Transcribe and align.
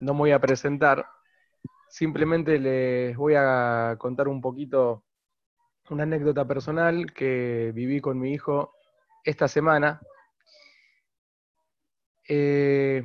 no 0.00 0.14
me 0.14 0.20
voy 0.20 0.32
a 0.32 0.40
presentar, 0.40 1.06
simplemente 1.88 2.58
les 2.58 3.16
voy 3.16 3.34
a 3.36 3.96
contar 3.98 4.28
un 4.28 4.40
poquito 4.40 5.04
una 5.90 6.04
anécdota 6.04 6.46
personal 6.46 7.12
que 7.12 7.72
viví 7.74 8.00
con 8.00 8.18
mi 8.18 8.32
hijo 8.32 8.74
esta 9.24 9.48
semana. 9.48 10.00
Eh, 12.28 13.04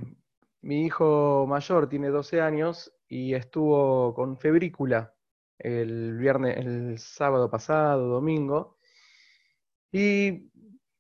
mi 0.62 0.86
hijo 0.86 1.46
mayor 1.48 1.90
tiene 1.90 2.10
12 2.10 2.42
años 2.42 2.94
y 3.08 3.34
estuvo 3.34 4.14
con 4.14 4.38
febrícula 4.38 5.14
el 5.58 6.18
viernes, 6.18 6.58
el 6.58 7.00
sábado 7.00 7.50
pasado, 7.50 8.08
domingo. 8.08 8.78
Y 9.92 10.52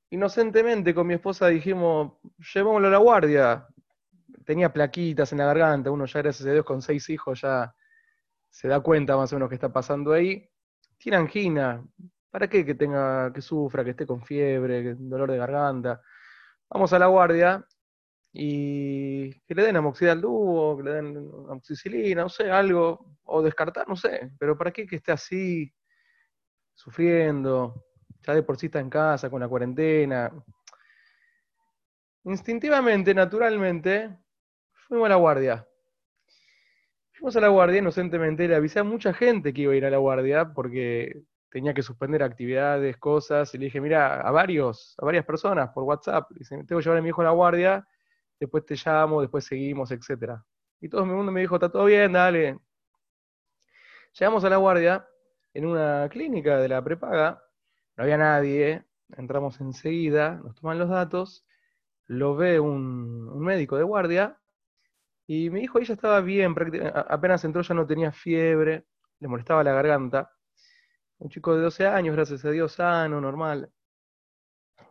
inocentemente 0.09 0.95
con 0.95 1.07
mi 1.07 1.15
esposa 1.15 1.47
dijimos, 1.47 2.13
llevémoslo 2.53 2.87
a 2.87 2.91
la 2.91 2.97
guardia. 2.97 3.67
Tenía 4.45 4.71
plaquitas 4.71 5.31
en 5.31 5.39
la 5.39 5.45
garganta, 5.45 5.91
uno 5.91 6.05
ya 6.05 6.21
gracias 6.21 6.47
a 6.47 6.51
Dios 6.51 6.65
con 6.65 6.81
seis 6.81 7.09
hijos 7.09 7.41
ya 7.41 7.73
se 8.49 8.67
da 8.67 8.79
cuenta 8.79 9.17
más 9.17 9.33
o 9.33 9.35
menos 9.35 9.49
qué 9.49 9.55
está 9.55 9.73
pasando 9.73 10.13
ahí. 10.13 10.49
Tiene 10.97 11.17
angina, 11.17 11.83
¿para 12.29 12.47
qué 12.47 12.65
que 12.65 12.75
tenga, 12.75 13.33
que 13.33 13.41
sufra, 13.41 13.83
que 13.83 13.89
esté 13.89 14.05
con 14.05 14.23
fiebre, 14.23 14.95
dolor 14.95 15.31
de 15.31 15.37
garganta? 15.37 16.01
Vamos 16.69 16.93
a 16.93 16.99
la 16.99 17.07
guardia 17.07 17.65
y 18.31 19.33
que 19.41 19.55
le 19.55 19.63
den 19.63 19.77
amoxidal 19.77 20.21
dúo, 20.21 20.77
que 20.77 20.83
le 20.83 20.91
den 20.91 21.17
amoxicilina, 21.49 22.21
no 22.23 22.29
sé, 22.29 22.51
algo, 22.51 23.17
o 23.23 23.41
descartar, 23.41 23.87
no 23.87 23.95
sé, 23.95 24.31
pero 24.37 24.57
¿para 24.57 24.71
qué 24.71 24.85
que 24.85 24.97
esté 24.97 25.11
así, 25.11 25.73
sufriendo, 26.73 27.85
ya 28.21 28.35
de 28.35 28.43
por 28.43 28.57
sí 28.57 28.67
está 28.67 28.79
en 28.79 28.89
casa, 28.89 29.29
con 29.29 29.41
la 29.41 29.47
cuarentena? 29.47 30.31
Instintivamente, 32.25 33.13
naturalmente, 33.13 34.17
fuimos 34.87 35.05
a 35.07 35.09
la 35.09 35.15
guardia. 35.15 35.67
Fuimos 37.13 37.35
a 37.35 37.41
la 37.41 37.47
guardia 37.47 37.79
inocentemente, 37.79 38.47
le 38.47 38.55
avisé 38.55 38.79
a 38.79 38.83
mucha 38.83 39.13
gente 39.13 39.53
que 39.53 39.61
iba 39.61 39.73
a 39.73 39.75
ir 39.75 39.85
a 39.85 39.89
la 39.89 39.97
guardia 39.97 40.53
porque 40.53 41.23
tenía 41.49 41.73
que 41.73 41.83
suspender 41.83 42.21
actividades, 42.21 42.97
cosas, 42.97 43.53
y 43.55 43.57
le 43.57 43.65
dije, 43.65 43.79
mira, 43.79 44.21
a 44.21 44.31
varios, 44.31 44.95
a 44.97 45.05
varias 45.05 45.25
personas 45.25 45.69
por 45.69 45.83
WhatsApp, 45.83 46.29
dice, 46.31 46.57
tengo 46.65 46.79
que 46.79 46.83
llevar 46.83 46.97
a 46.97 47.01
mi 47.01 47.09
hijo 47.09 47.21
a 47.21 47.25
la 47.25 47.31
guardia, 47.31 47.87
después 48.39 48.65
te 48.65 48.75
llamo, 48.75 49.21
después 49.21 49.45
seguimos, 49.45 49.91
etc. 49.91 50.33
Y 50.81 50.89
todo 50.89 51.03
el 51.03 51.07
mundo 51.07 51.31
me 51.31 51.39
dijo, 51.41 51.55
está 51.55 51.69
todo 51.69 51.85
bien, 51.85 52.11
dale. 52.11 52.59
Llegamos 54.19 54.43
a 54.43 54.49
la 54.49 54.57
guardia 54.57 55.07
en 55.53 55.65
una 55.65 56.09
clínica 56.09 56.57
de 56.57 56.67
la 56.67 56.83
prepaga, 56.83 57.41
no 57.95 58.03
había 58.03 58.17
nadie, 58.17 58.83
entramos 59.17 59.59
enseguida, 59.61 60.35
nos 60.43 60.55
toman 60.55 60.77
los 60.77 60.89
datos, 60.89 61.45
lo 62.07 62.35
ve 62.35 62.59
un, 62.59 63.39
médico 63.39 63.77
de 63.77 63.83
guardia 63.83 64.37
y 65.27 65.55
hijo 65.57 65.77
ahí 65.79 65.85
ya 65.85 65.93
estaba 65.93 66.21
bien, 66.21 66.55
apenas 66.93 67.43
entró 67.45 67.61
ya 67.61 67.73
no 67.73 67.87
tenía 67.87 68.11
fiebre, 68.11 68.85
le 69.19 69.27
molestaba 69.27 69.63
la 69.63 69.73
garganta. 69.73 70.31
Un 71.17 71.29
chico 71.29 71.55
de 71.55 71.61
12 71.63 71.87
años, 71.87 72.15
gracias 72.15 72.43
a 72.45 72.51
Dios, 72.51 72.73
sano, 72.73 73.21
normal. 73.21 73.71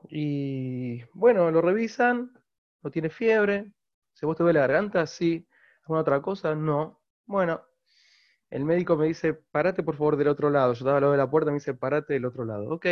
Y 0.08 1.02
bueno, 1.12 1.50
lo 1.50 1.60
revisan, 1.60 2.32
no 2.82 2.90
tiene 2.90 3.10
fiebre. 3.10 3.72
¿Se 4.12 4.26
vos 4.26 4.36
te 4.36 4.42
duele 4.42 4.60
la 4.60 4.66
garganta? 4.66 5.06
Sí. 5.06 5.46
¿Alguna 5.82 6.00
otra 6.00 6.22
cosa? 6.22 6.54
No. 6.54 7.02
Bueno, 7.26 7.62
el 8.50 8.64
médico 8.64 8.96
me 8.96 9.06
dice, 9.06 9.34
parate 9.34 9.82
por 9.82 9.96
favor 9.96 10.16
del 10.16 10.28
otro 10.28 10.50
lado. 10.50 10.72
Yo 10.72 10.78
estaba 10.78 10.96
al 10.96 11.02
lado 11.02 11.12
de 11.12 11.18
la 11.18 11.30
puerta, 11.30 11.50
me 11.50 11.56
dice, 11.56 11.74
parate 11.74 12.14
del 12.14 12.24
otro 12.26 12.44
lado. 12.44 12.70
Ok. 12.70 12.86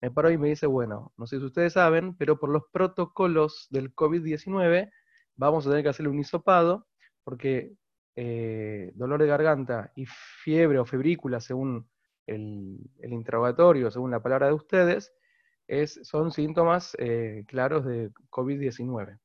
Me 0.00 0.10
paro 0.10 0.30
y 0.30 0.38
me 0.38 0.48
dice, 0.48 0.66
bueno, 0.66 1.12
no 1.16 1.26
sé 1.26 1.38
si 1.38 1.44
ustedes 1.44 1.72
saben, 1.72 2.16
pero 2.16 2.38
por 2.38 2.50
los 2.50 2.64
protocolos 2.72 3.66
del 3.70 3.94
COVID-19 3.94 4.90
vamos 5.38 5.66
a 5.66 5.70
tener 5.70 5.82
que 5.82 5.88
hacerle 5.90 6.10
un 6.10 6.18
hisopado, 6.18 6.86
porque 7.24 7.72
eh, 8.16 8.92
dolor 8.94 9.20
de 9.22 9.28
garganta 9.28 9.92
y 9.96 10.04
fiebre 10.06 10.78
o 10.78 10.84
febrícula, 10.84 11.40
según 11.40 11.88
el, 12.26 12.78
el 13.00 13.12
interrogatorio, 13.14 13.90
según 13.90 14.10
la 14.10 14.22
palabra 14.22 14.48
de 14.48 14.52
ustedes, 14.52 15.14
son 16.02 16.32
síntomas 16.32 16.96
eh, 16.98 17.44
claros 17.46 17.84
de 17.84 18.10
COVID-19. 18.30 19.18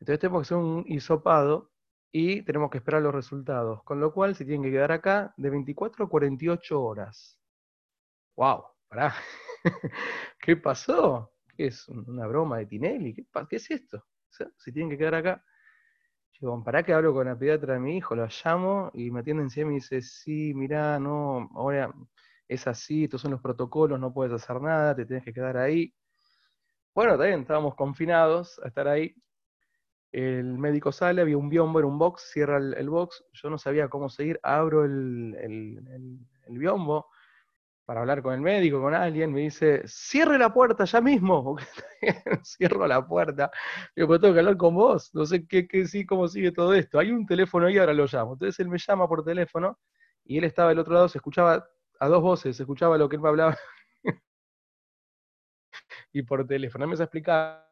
Entonces 0.00 0.20
tenemos 0.20 0.42
que 0.42 0.54
hacer 0.54 0.58
un 0.58 0.84
hisopado 0.86 1.72
y 2.12 2.42
tenemos 2.42 2.70
que 2.70 2.78
esperar 2.78 3.02
los 3.02 3.14
resultados, 3.14 3.82
con 3.84 4.00
lo 4.00 4.12
cual 4.12 4.34
se 4.34 4.44
tienen 4.44 4.62
que 4.62 4.70
quedar 4.70 4.92
acá 4.92 5.34
de 5.36 5.50
24 5.50 6.04
a 6.04 6.08
48 6.08 6.82
horas. 6.82 7.38
¡Wow! 8.36 8.64
¿Qué 10.40 10.56
pasó? 10.56 11.32
¿Qué 11.56 11.66
es 11.66 11.88
una 11.88 12.26
broma 12.26 12.58
de 12.58 12.66
Tinelli? 12.66 13.14
¿Qué, 13.14 13.26
¿Qué 13.48 13.56
es 13.56 13.70
esto? 13.70 14.04
Se 14.30 14.72
tienen 14.72 14.90
que 14.90 14.98
quedar 14.98 15.14
acá. 15.14 15.44
Digo, 16.40 16.62
¿para 16.62 16.82
que 16.82 16.92
hablo 16.92 17.14
con 17.14 17.26
la 17.26 17.38
pediatra 17.38 17.74
de 17.74 17.80
mi 17.80 17.96
hijo? 17.96 18.14
Lo 18.14 18.26
llamo 18.26 18.90
y 18.92 19.10
me 19.10 19.20
atiende 19.20 19.42
encima 19.44 19.66
y 19.66 19.68
me 19.68 19.74
dice, 19.76 20.02
sí, 20.02 20.52
mirá, 20.54 20.98
no, 20.98 21.48
ahora 21.54 21.92
es 22.46 22.66
así, 22.66 23.04
estos 23.04 23.22
son 23.22 23.30
los 23.32 23.40
protocolos, 23.40 23.98
no 23.98 24.12
puedes 24.12 24.34
hacer 24.34 24.60
nada, 24.60 24.94
te 24.94 25.06
tienes 25.06 25.24
que 25.24 25.32
quedar 25.32 25.56
ahí. 25.56 25.94
Bueno, 26.94 27.12
también 27.16 27.40
estábamos 27.40 27.74
confinados 27.74 28.60
a 28.62 28.68
estar 28.68 28.86
ahí. 28.86 29.14
El 30.12 30.58
médico 30.58 30.92
sale, 30.92 31.22
había 31.22 31.38
un 31.38 31.48
biombo, 31.48 31.78
era 31.78 31.88
un 31.88 31.98
box, 31.98 32.30
cierra 32.32 32.58
el, 32.58 32.88
box, 32.88 33.24
yo 33.32 33.50
no 33.50 33.58
sabía 33.58 33.88
cómo 33.88 34.08
seguir, 34.08 34.38
abro 34.42 34.84
el, 34.84 36.18
biombo 36.48 37.08
para 37.86 38.00
hablar 38.00 38.22
con 38.22 38.34
el 38.34 38.40
médico, 38.42 38.80
con 38.82 38.94
alguien, 38.94 39.32
me 39.32 39.42
dice, 39.42 39.82
cierre 39.86 40.38
la 40.38 40.52
puerta 40.52 40.84
ya 40.84 41.00
mismo, 41.00 41.56
cierro 42.44 42.86
la 42.86 43.06
puerta, 43.06 43.50
digo, 43.94 44.08
pero 44.08 44.20
tengo 44.20 44.34
que 44.34 44.40
hablar 44.40 44.56
con 44.58 44.74
vos, 44.74 45.14
no 45.14 45.24
sé 45.26 45.46
qué, 45.46 45.68
qué, 45.68 45.86
sí, 45.86 46.04
cómo 46.04 46.28
sigue 46.28 46.52
todo 46.52 46.74
esto, 46.74 46.98
hay 46.98 47.12
un 47.12 47.26
teléfono 47.26 47.66
ahí, 47.66 47.78
ahora 47.78 47.94
lo 47.94 48.06
llamo, 48.06 48.34
entonces 48.34 48.58
él 48.60 48.68
me 48.68 48.78
llama 48.78 49.08
por 49.08 49.24
teléfono, 49.24 49.78
y 50.24 50.38
él 50.38 50.44
estaba 50.44 50.70
del 50.70 50.80
otro 50.80 50.94
lado, 50.94 51.08
se 51.08 51.18
escuchaba 51.18 51.66
a 52.00 52.08
dos 52.08 52.22
voces, 52.22 52.58
escuchaba 52.58 52.98
lo 52.98 53.08
que 53.08 53.16
él 53.16 53.22
me 53.22 53.28
hablaba 53.28 53.56
y 56.12 56.22
por 56.22 56.46
teléfono. 56.46 56.86
Me 56.86 56.96
se 56.96 57.04
explicaba, 57.04 57.66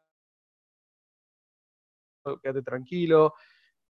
quédate 2.43 2.63
tranquilo, 2.63 3.35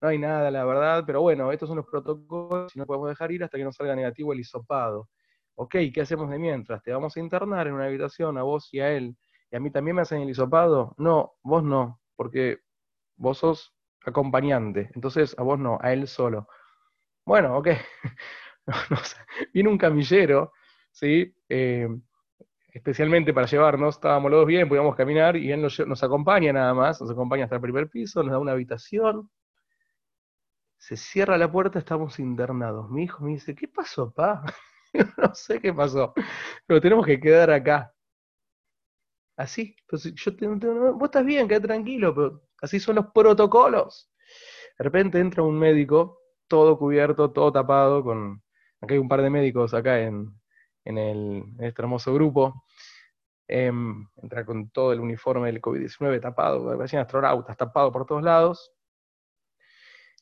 no 0.00 0.08
hay 0.08 0.18
nada, 0.18 0.50
la 0.50 0.64
verdad, 0.64 1.04
pero 1.06 1.22
bueno, 1.22 1.52
estos 1.52 1.68
son 1.68 1.76
los 1.78 1.86
protocolos 1.86 2.74
y 2.74 2.78
no 2.78 2.86
podemos 2.86 3.08
dejar 3.08 3.32
ir 3.32 3.44
hasta 3.44 3.58
que 3.58 3.64
no 3.64 3.72
salga 3.72 3.96
negativo 3.96 4.32
el 4.32 4.40
hisopado. 4.40 5.08
Ok, 5.54 5.76
¿qué 5.92 6.00
hacemos 6.00 6.30
de 6.30 6.38
mientras? 6.38 6.82
¿Te 6.82 6.92
vamos 6.92 7.16
a 7.16 7.20
internar 7.20 7.66
en 7.66 7.74
una 7.74 7.86
habitación 7.86 8.38
a 8.38 8.42
vos 8.42 8.68
y 8.72 8.80
a 8.80 8.90
él? 8.92 9.16
¿Y 9.50 9.56
a 9.56 9.60
mí 9.60 9.70
también 9.70 9.96
me 9.96 10.02
hacen 10.02 10.22
el 10.22 10.30
hisopado? 10.30 10.94
No, 10.98 11.34
vos 11.42 11.62
no, 11.62 12.00
porque 12.16 12.60
vos 13.16 13.38
sos 13.38 13.74
acompañante, 14.04 14.90
entonces 14.94 15.34
a 15.38 15.42
vos 15.42 15.58
no, 15.58 15.78
a 15.80 15.92
él 15.92 16.08
solo. 16.08 16.48
Bueno, 17.24 17.56
ok. 17.58 17.68
viene 19.54 19.68
un 19.68 19.78
camillero, 19.78 20.52
¿sí? 20.90 21.34
Eh, 21.48 21.88
especialmente 22.72 23.32
para 23.34 23.46
llevarnos, 23.46 23.96
estábamos 23.96 24.30
los 24.30 24.40
dos 24.40 24.46
bien, 24.46 24.68
podíamos 24.68 24.96
caminar 24.96 25.36
y 25.36 25.50
él 25.52 25.60
nos, 25.60 26.02
acompaña 26.02 26.52
nada 26.52 26.74
más, 26.74 27.00
nos 27.00 27.10
acompaña 27.10 27.44
hasta 27.44 27.56
el 27.56 27.62
primer 27.62 27.88
piso, 27.88 28.22
nos 28.22 28.32
da 28.32 28.38
una 28.38 28.52
habitación, 28.52 29.30
se 30.78 30.96
cierra 30.96 31.36
la 31.36 31.50
puerta, 31.50 31.78
estamos 31.78 32.18
internados. 32.18 32.90
Mi 32.90 33.04
hijo 33.04 33.24
me 33.24 33.32
dice, 33.32 33.54
¿qué 33.54 33.68
pasó, 33.68 34.12
pa? 34.12 34.42
no 35.18 35.34
sé 35.34 35.60
qué 35.60 35.72
pasó, 35.72 36.12
pero 36.66 36.80
tenemos 36.80 37.06
que 37.06 37.20
quedar 37.20 37.50
acá. 37.50 37.92
Así, 39.36 39.74
pues 39.88 40.04
yo 40.14 40.32
vos 40.94 41.04
estás 41.04 41.24
bien, 41.24 41.48
queda 41.48 41.60
tranquilo, 41.60 42.14
pero 42.14 42.42
así 42.60 42.78
son 42.78 42.96
los 42.96 43.06
protocolos. 43.06 44.10
De 44.78 44.84
repente 44.84 45.18
entra 45.18 45.42
un 45.42 45.58
médico, 45.58 46.20
todo 46.46 46.78
cubierto, 46.78 47.30
todo 47.32 47.52
tapado, 47.52 48.02
con 48.04 48.42
acá 48.80 48.94
hay 48.94 48.98
un 48.98 49.08
par 49.08 49.22
de 49.22 49.30
médicos 49.30 49.72
acá 49.74 50.00
en, 50.00 50.34
el, 50.84 51.44
este 51.60 51.82
hermoso 51.82 52.12
grupo, 52.12 52.64
em, 53.48 54.06
entra 54.16 54.44
con 54.44 54.70
todo 54.70 54.92
el 54.92 55.00
uniforme 55.00 55.46
del 55.46 55.60
COVID-19 55.60 56.20
tapado, 56.20 56.76
parecían 56.76 57.02
astronautas, 57.02 57.56
tapado 57.56 57.92
por 57.92 58.06
todos 58.06 58.22
lados, 58.22 58.72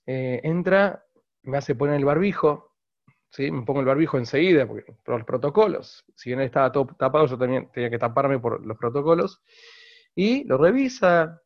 eh, 0.06 0.40
entra, 0.44 1.04
me 1.42 1.58
hace 1.58 1.74
poner 1.74 1.96
el 1.96 2.04
barbijo, 2.04 2.67
¿sí? 3.30 3.50
me 3.50 3.62
pongo 3.62 3.80
el 3.80 3.86
barbijo 3.86 4.18
enseguida, 4.18 4.66
por 4.66 4.84
los 5.06 5.24
protocolos, 5.24 6.04
si 6.14 6.30
bien 6.30 6.40
estaba 6.40 6.72
todo 6.72 6.86
tapado, 6.98 7.26
yo 7.26 7.38
también 7.38 7.70
tenía 7.72 7.90
que 7.90 7.98
taparme 7.98 8.38
por 8.38 8.64
los 8.64 8.76
protocolos, 8.76 9.42
y 10.14 10.44
lo 10.44 10.58
revisa, 10.58 11.40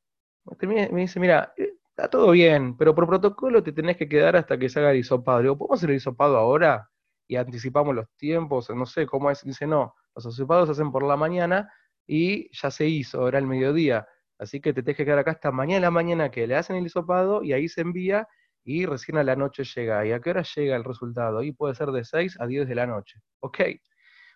me 0.62 0.88
dice, 1.00 1.20
mira, 1.20 1.52
eh, 1.56 1.74
está 1.90 2.08
todo 2.08 2.30
bien, 2.30 2.76
pero 2.76 2.94
por 2.94 3.06
protocolo 3.06 3.62
te 3.62 3.72
tenés 3.72 3.96
que 3.96 4.08
quedar 4.08 4.36
hasta 4.36 4.58
que 4.58 4.68
se 4.68 4.80
haga 4.80 4.92
el 4.92 4.98
hisopado. 4.98 5.40
Digo, 5.42 5.58
¿podemos 5.58 5.78
hacer 5.78 5.90
el 5.90 5.96
hisopado 5.96 6.36
ahora? 6.38 6.88
y 7.32 7.36
anticipamos 7.36 7.94
los 7.94 8.06
tiempos, 8.16 8.68
no 8.70 8.84
sé 8.84 9.06
cómo 9.06 9.30
es, 9.30 9.42
dice 9.42 9.66
no, 9.66 9.94
los 10.14 10.26
anticipados 10.26 10.68
se 10.68 10.72
hacen 10.72 10.92
por 10.92 11.02
la 11.02 11.16
mañana 11.16 11.72
y 12.06 12.54
ya 12.54 12.70
se 12.70 12.86
hizo, 12.86 13.26
era 13.26 13.38
el 13.38 13.46
mediodía, 13.46 14.06
así 14.38 14.60
que 14.60 14.74
te 14.74 14.82
tienes 14.82 14.98
que 14.98 15.06
quedar 15.06 15.20
acá 15.20 15.30
hasta 15.32 15.50
mañana 15.50 15.80
la 15.80 15.90
mañana 15.90 16.30
que 16.30 16.46
le 16.46 16.56
hacen 16.56 16.76
el 16.76 16.84
hisopado 16.84 17.42
y 17.42 17.54
ahí 17.54 17.68
se 17.68 17.80
envía 17.80 18.28
y 18.64 18.86
recién 18.86 19.18
a 19.18 19.24
la 19.24 19.36
noche 19.36 19.64
llega. 19.64 20.06
¿Y 20.06 20.12
a 20.12 20.20
qué 20.20 20.30
hora 20.30 20.42
llega 20.42 20.76
el 20.76 20.84
resultado? 20.84 21.38
Ahí 21.38 21.52
puede 21.52 21.74
ser 21.74 21.90
de 21.90 22.04
6 22.04 22.36
a 22.40 22.46
10 22.46 22.68
de 22.68 22.74
la 22.74 22.86
noche. 22.86 23.20
Ok. 23.40 23.60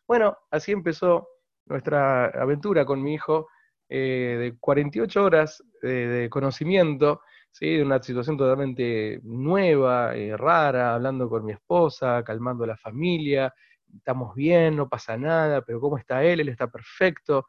Bueno, 0.07 0.37
así 0.51 0.73
empezó 0.73 1.29
nuestra 1.67 2.27
aventura 2.27 2.85
con 2.85 3.03
mi 3.03 3.15
hijo 3.15 3.49
eh, 3.89 4.37
de 4.39 4.59
48 4.59 5.25
horas 5.25 5.63
eh, 5.83 5.87
de 5.87 6.31
conocimiento, 6.31 7.21
¿sí? 7.53 7.77
de 7.77 7.83
una 7.83 8.03
situación 8.03 8.37
totalmente 8.37 9.21
nueva, 9.23 10.17
eh, 10.17 10.37
rara, 10.37 10.95
hablando 10.95 11.29
con 11.29 11.45
mi 11.45 11.53
esposa, 11.53 12.23
calmando 12.25 12.65
a 12.65 12.69
la 12.69 12.77
familia, 12.77 13.55
estamos 13.97 14.35
bien, 14.35 14.77
no 14.77 14.89
pasa 14.89 15.17
nada, 15.17 15.63
pero 15.63 15.81
¿cómo 15.81 15.99
está 15.99 16.25
él? 16.25 16.41
Él 16.41 16.49
está 16.49 16.69
perfecto. 16.69 17.47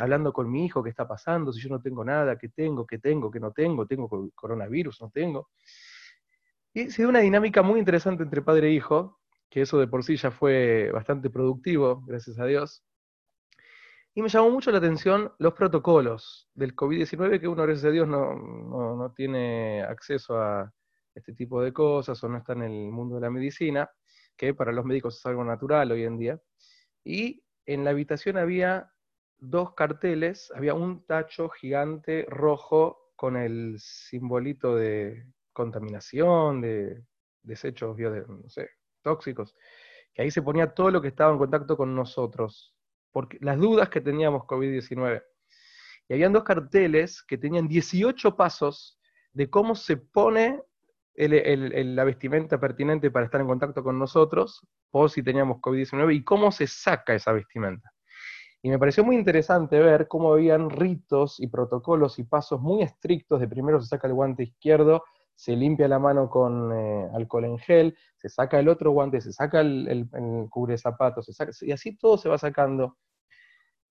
Hablando 0.00 0.32
con 0.32 0.48
mi 0.48 0.66
hijo, 0.66 0.84
¿qué 0.84 0.90
está 0.90 1.08
pasando? 1.08 1.52
Si 1.52 1.60
yo 1.60 1.68
no 1.68 1.80
tengo 1.80 2.04
nada, 2.04 2.38
¿qué 2.38 2.48
tengo? 2.48 2.86
¿Qué 2.86 2.98
tengo? 3.00 3.28
¿Qué 3.28 3.40
no 3.40 3.50
tengo? 3.50 3.84
¿Tengo 3.88 4.30
coronavirus? 4.32 5.00
¿No 5.00 5.10
tengo? 5.10 5.48
Y 6.76 6.90
se 6.90 7.02
dio 7.02 7.08
una 7.08 7.20
dinámica 7.20 7.62
muy 7.62 7.78
interesante 7.78 8.24
entre 8.24 8.42
padre 8.42 8.66
e 8.66 8.72
hijo, 8.72 9.20
que 9.48 9.60
eso 9.60 9.78
de 9.78 9.86
por 9.86 10.02
sí 10.02 10.16
ya 10.16 10.32
fue 10.32 10.90
bastante 10.92 11.30
productivo, 11.30 12.02
gracias 12.04 12.36
a 12.40 12.46
Dios. 12.46 12.84
Y 14.12 14.22
me 14.22 14.28
llamó 14.28 14.50
mucho 14.50 14.72
la 14.72 14.78
atención 14.78 15.32
los 15.38 15.54
protocolos 15.54 16.50
del 16.52 16.74
COVID-19, 16.74 17.40
que 17.40 17.46
uno, 17.46 17.62
gracias 17.62 17.84
a 17.84 17.90
Dios, 17.90 18.08
no, 18.08 18.34
no, 18.96 19.12
tiene 19.12 19.84
acceso 19.84 20.36
a 20.36 20.72
este 21.14 21.32
tipo 21.32 21.62
de 21.62 21.72
cosas 21.72 22.22
o 22.24 22.28
no 22.28 22.38
está 22.38 22.54
en 22.54 22.62
el 22.62 22.90
mundo 22.90 23.14
de 23.14 23.20
la 23.20 23.30
medicina, 23.30 23.88
que 24.36 24.52
para 24.52 24.72
los 24.72 24.84
médicos 24.84 25.16
es 25.16 25.26
algo 25.26 25.44
natural 25.44 25.92
hoy 25.92 26.02
en 26.02 26.18
día. 26.18 26.40
Y 27.04 27.44
en 27.66 27.84
la 27.84 27.90
habitación 27.90 28.36
había 28.36 28.90
dos 29.38 29.74
carteles, 29.74 30.52
había 30.56 30.74
un 30.74 31.06
tacho 31.06 31.50
gigante 31.50 32.26
rojo 32.28 33.12
con 33.14 33.36
el 33.36 33.76
simbolito 33.78 34.74
de 34.74 35.24
contaminación, 35.54 36.60
de 36.60 37.02
desechos 37.42 37.96
no 37.98 38.48
sé, 38.50 38.68
tóxicos, 39.00 39.54
que 40.12 40.20
ahí 40.20 40.30
se 40.30 40.42
ponía 40.42 40.74
todo 40.74 40.90
lo 40.90 41.00
que 41.00 41.08
estaba 41.08 41.32
en 41.32 41.38
contacto 41.38 41.78
con 41.78 41.94
nosotros 41.94 42.74
porque 43.14 43.38
las 43.40 43.56
dudas 43.58 43.88
que 43.88 44.00
teníamos 44.00 44.42
COVID-19. 44.42 45.22
Y 46.08 46.14
habían 46.14 46.32
dos 46.32 46.42
carteles 46.42 47.22
que 47.22 47.38
tenían 47.38 47.68
18 47.68 48.36
pasos 48.36 48.98
de 49.32 49.48
cómo 49.48 49.76
se 49.76 49.96
pone 49.96 50.60
la 51.16 52.04
vestimenta 52.04 52.58
pertinente 52.58 53.12
para 53.12 53.26
estar 53.26 53.40
en 53.40 53.46
contacto 53.46 53.84
con 53.84 54.00
nosotros, 54.00 54.66
o 54.90 55.08
si 55.08 55.22
teníamos 55.22 55.58
COVID-19, 55.58 56.12
y 56.12 56.24
cómo 56.24 56.50
se 56.50 56.66
saca 56.66 57.14
esa 57.14 57.32
vestimenta. 57.32 57.92
Y 58.62 58.68
me 58.68 58.80
pareció 58.80 59.04
muy 59.04 59.14
interesante 59.14 59.78
ver 59.78 60.08
cómo 60.08 60.32
habían 60.32 60.70
ritos 60.70 61.38
y 61.38 61.46
protocolos 61.46 62.18
y 62.18 62.24
pasos 62.24 62.60
muy 62.60 62.82
estrictos 62.82 63.38
de 63.38 63.46
primero 63.46 63.80
se 63.80 63.86
saca 63.86 64.08
el 64.08 64.14
guante 64.14 64.42
izquierdo, 64.42 65.04
se 65.34 65.56
limpia 65.56 65.88
la 65.88 65.98
mano 65.98 66.28
con 66.30 66.72
eh, 66.72 67.08
alcohol 67.12 67.44
en 67.44 67.58
gel, 67.58 67.96
se 68.16 68.28
saca 68.28 68.58
el 68.58 68.68
otro 68.68 68.92
guante, 68.92 69.20
se 69.20 69.32
saca 69.32 69.60
el, 69.60 69.88
el, 69.88 70.48
cubre 70.48 70.78
zapatos, 70.78 71.28
y 71.62 71.72
así 71.72 71.96
todo 71.96 72.16
se 72.16 72.28
va 72.28 72.38
sacando. 72.38 72.96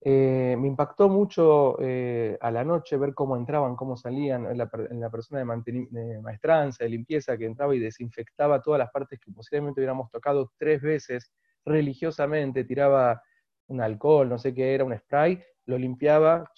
Eh, 0.06 0.54
me 0.58 0.68
impactó 0.68 1.08
mucho 1.08 1.76
eh, 1.80 2.36
a 2.40 2.50
la 2.50 2.62
noche 2.62 2.98
ver 2.98 3.14
cómo 3.14 3.36
entraban, 3.36 3.74
cómo 3.74 3.96
salían, 3.96 4.46
en 4.46 4.58
la, 4.58 4.68
persona 5.10 5.42
de, 5.42 5.86
de, 5.90 6.20
maestranza, 6.20 6.84
de 6.84 6.90
limpieza, 6.90 7.38
que 7.38 7.46
entraba 7.46 7.74
y 7.74 7.78
desinfectaba 7.78 8.60
todas 8.60 8.78
las 8.78 8.90
partes 8.90 9.18
que 9.18 9.32
posiblemente 9.32 9.80
hubiéramos 9.80 10.10
tocado 10.10 10.52
tres 10.58 10.82
veces 10.82 11.32
religiosamente, 11.64 12.64
tiraba 12.64 13.22
un 13.68 13.80
alcohol, 13.80 14.28
no 14.28 14.36
sé 14.38 14.52
qué 14.52 14.74
era, 14.74 14.84
un 14.84 14.96
spray, 14.96 15.42
lo 15.64 15.78
limpiaba 15.78 16.50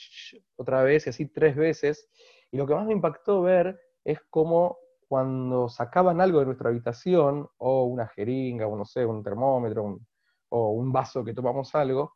otra 0.56 0.82
vez 0.82 1.06
y 1.06 1.10
así 1.10 1.26
tres 1.26 1.54
veces. 1.54 2.08
Y 2.50 2.56
lo 2.56 2.66
que 2.66 2.74
más 2.74 2.86
me 2.86 2.94
impactó 2.94 3.42
ver 3.42 3.78
es 4.06 4.20
cómo 4.30 4.78
cuando 5.08 5.68
sacaban 5.68 6.20
algo 6.20 6.38
de 6.38 6.46
nuestra 6.46 6.70
habitación, 6.70 7.48
o 7.58 7.84
una 7.84 8.06
jeringa, 8.06 8.66
o 8.66 8.76
no 8.76 8.84
sé, 8.84 9.04
un 9.04 9.22
termómetro, 9.22 10.00
o 10.48 10.70
un 10.70 10.92
vaso 10.92 11.24
que 11.24 11.34
tomamos 11.34 11.74
algo, 11.74 12.14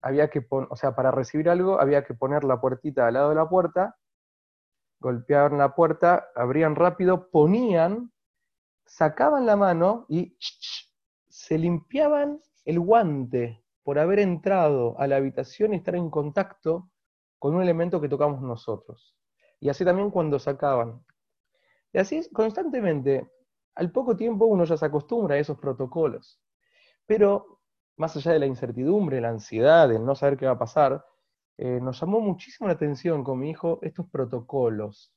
había 0.00 0.28
que 0.30 0.46
o 0.48 0.76
sea, 0.76 0.94
para 0.94 1.10
recibir 1.10 1.48
algo 1.50 1.80
había 1.80 2.04
que 2.04 2.14
poner 2.14 2.44
la 2.44 2.60
puertita 2.60 3.08
al 3.08 3.14
lado 3.14 3.30
de 3.30 3.34
la 3.34 3.48
puerta, 3.48 3.96
golpeaban 5.00 5.58
la 5.58 5.74
puerta, 5.74 6.28
abrían 6.36 6.76
rápido, 6.76 7.28
ponían, 7.30 8.12
sacaban 8.84 9.46
la 9.46 9.56
mano 9.56 10.06
y 10.08 10.36
se 11.28 11.58
limpiaban 11.58 12.40
el 12.64 12.78
guante 12.78 13.64
por 13.82 13.98
haber 13.98 14.20
entrado 14.20 14.98
a 14.98 15.06
la 15.08 15.16
habitación 15.16 15.74
y 15.74 15.76
estar 15.78 15.96
en 15.96 16.08
contacto 16.08 16.88
con 17.38 17.54
un 17.56 17.62
elemento 17.62 18.00
que 18.00 18.08
tocamos 18.08 18.40
nosotros. 18.42 19.16
Y 19.60 19.68
así 19.68 19.84
también 19.84 20.10
cuando 20.10 20.38
sacaban. 20.38 21.04
Y 21.96 21.98
así 21.98 22.28
constantemente, 22.30 23.26
al 23.74 23.90
poco 23.90 24.14
tiempo 24.14 24.44
uno 24.44 24.64
ya 24.64 24.76
se 24.76 24.84
acostumbra 24.84 25.36
a 25.36 25.38
esos 25.38 25.58
protocolos. 25.58 26.38
Pero 27.06 27.62
más 27.96 28.14
allá 28.18 28.32
de 28.32 28.38
la 28.38 28.44
incertidumbre, 28.44 29.18
la 29.18 29.30
ansiedad, 29.30 29.90
el 29.90 30.04
no 30.04 30.14
saber 30.14 30.36
qué 30.36 30.44
va 30.44 30.52
a 30.52 30.58
pasar, 30.58 31.06
eh, 31.56 31.80
nos 31.80 31.98
llamó 31.98 32.20
muchísimo 32.20 32.66
la 32.66 32.74
atención 32.74 33.24
con 33.24 33.38
mi 33.38 33.48
hijo 33.48 33.78
estos 33.80 34.06
protocolos. 34.10 35.10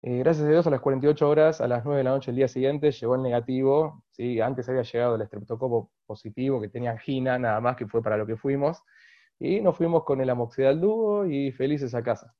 Eh, 0.00 0.20
gracias 0.20 0.46
a 0.46 0.48
Dios, 0.48 0.66
a 0.66 0.70
las 0.70 0.80
48 0.80 1.28
horas, 1.28 1.60
a 1.60 1.68
las 1.68 1.84
9 1.84 1.98
de 1.98 2.04
la 2.04 2.10
noche 2.12 2.30
el 2.30 2.38
día 2.38 2.48
siguiente, 2.48 2.90
llegó 2.90 3.16
el 3.16 3.22
negativo. 3.22 4.04
Antes 4.42 4.70
había 4.70 4.84
llegado 4.84 5.16
el 5.16 5.20
estreptocopo 5.20 5.90
positivo, 6.06 6.62
que 6.62 6.70
tenía 6.70 6.92
angina, 6.92 7.38
nada 7.38 7.60
más, 7.60 7.76
que 7.76 7.86
fue 7.86 8.02
para 8.02 8.16
lo 8.16 8.26
que 8.26 8.38
fuimos. 8.38 8.82
Y 9.38 9.60
nos 9.60 9.76
fuimos 9.76 10.04
con 10.04 10.22
el 10.22 10.30
amoxidal 10.30 10.80
dúo 10.80 11.26
y 11.26 11.52
felices 11.52 11.94
a 11.94 12.02
casa. 12.02 12.34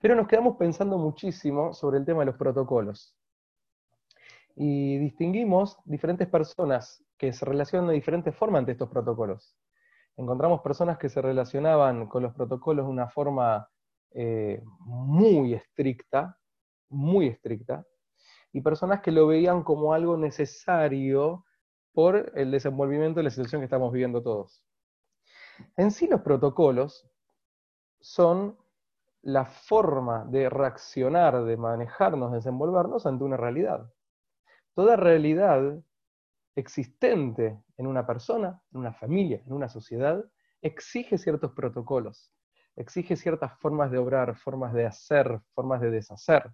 Pero 0.00 0.14
nos 0.14 0.28
quedamos 0.28 0.56
pensando 0.56 0.98
muchísimo 0.98 1.72
sobre 1.72 1.98
el 1.98 2.04
tema 2.04 2.20
de 2.20 2.26
los 2.26 2.36
protocolos. 2.36 3.16
Y 4.54 4.98
distinguimos 4.98 5.78
diferentes 5.84 6.28
personas 6.28 7.04
que 7.18 7.32
se 7.32 7.44
relacionan 7.44 7.88
de 7.88 7.94
diferentes 7.94 8.34
formas 8.34 8.60
ante 8.60 8.72
estos 8.72 8.88
protocolos. 8.88 9.56
Encontramos 10.16 10.62
personas 10.62 10.98
que 10.98 11.08
se 11.08 11.20
relacionaban 11.20 12.06
con 12.06 12.22
los 12.22 12.34
protocolos 12.34 12.86
de 12.86 12.92
una 12.92 13.08
forma 13.08 13.68
eh, 14.12 14.62
muy 14.80 15.54
estricta, 15.54 16.38
muy 16.88 17.28
estricta, 17.28 17.84
y 18.52 18.62
personas 18.62 19.02
que 19.02 19.12
lo 19.12 19.26
veían 19.26 19.62
como 19.62 19.92
algo 19.92 20.16
necesario 20.16 21.44
por 21.92 22.32
el 22.34 22.50
desenvolvimiento 22.50 23.20
de 23.20 23.24
la 23.24 23.30
situación 23.30 23.60
que 23.60 23.66
estamos 23.66 23.92
viviendo 23.92 24.22
todos. 24.22 24.62
En 25.76 25.90
sí 25.90 26.06
los 26.06 26.22
protocolos 26.22 27.06
son 28.00 28.56
la 29.26 29.44
forma 29.44 30.24
de 30.24 30.48
reaccionar, 30.48 31.42
de 31.42 31.56
manejarnos, 31.56 32.30
de 32.30 32.36
desenvolvernos 32.36 33.06
ante 33.06 33.24
una 33.24 33.36
realidad. 33.36 33.92
Toda 34.72 34.94
realidad 34.94 35.82
existente 36.54 37.60
en 37.76 37.88
una 37.88 38.06
persona, 38.06 38.62
en 38.70 38.78
una 38.78 38.92
familia, 38.92 39.42
en 39.44 39.52
una 39.52 39.68
sociedad, 39.68 40.24
exige 40.62 41.18
ciertos 41.18 41.50
protocolos, 41.54 42.32
exige 42.76 43.16
ciertas 43.16 43.58
formas 43.58 43.90
de 43.90 43.98
obrar, 43.98 44.36
formas 44.36 44.72
de 44.72 44.86
hacer, 44.86 45.40
formas 45.54 45.80
de 45.80 45.90
deshacer. 45.90 46.48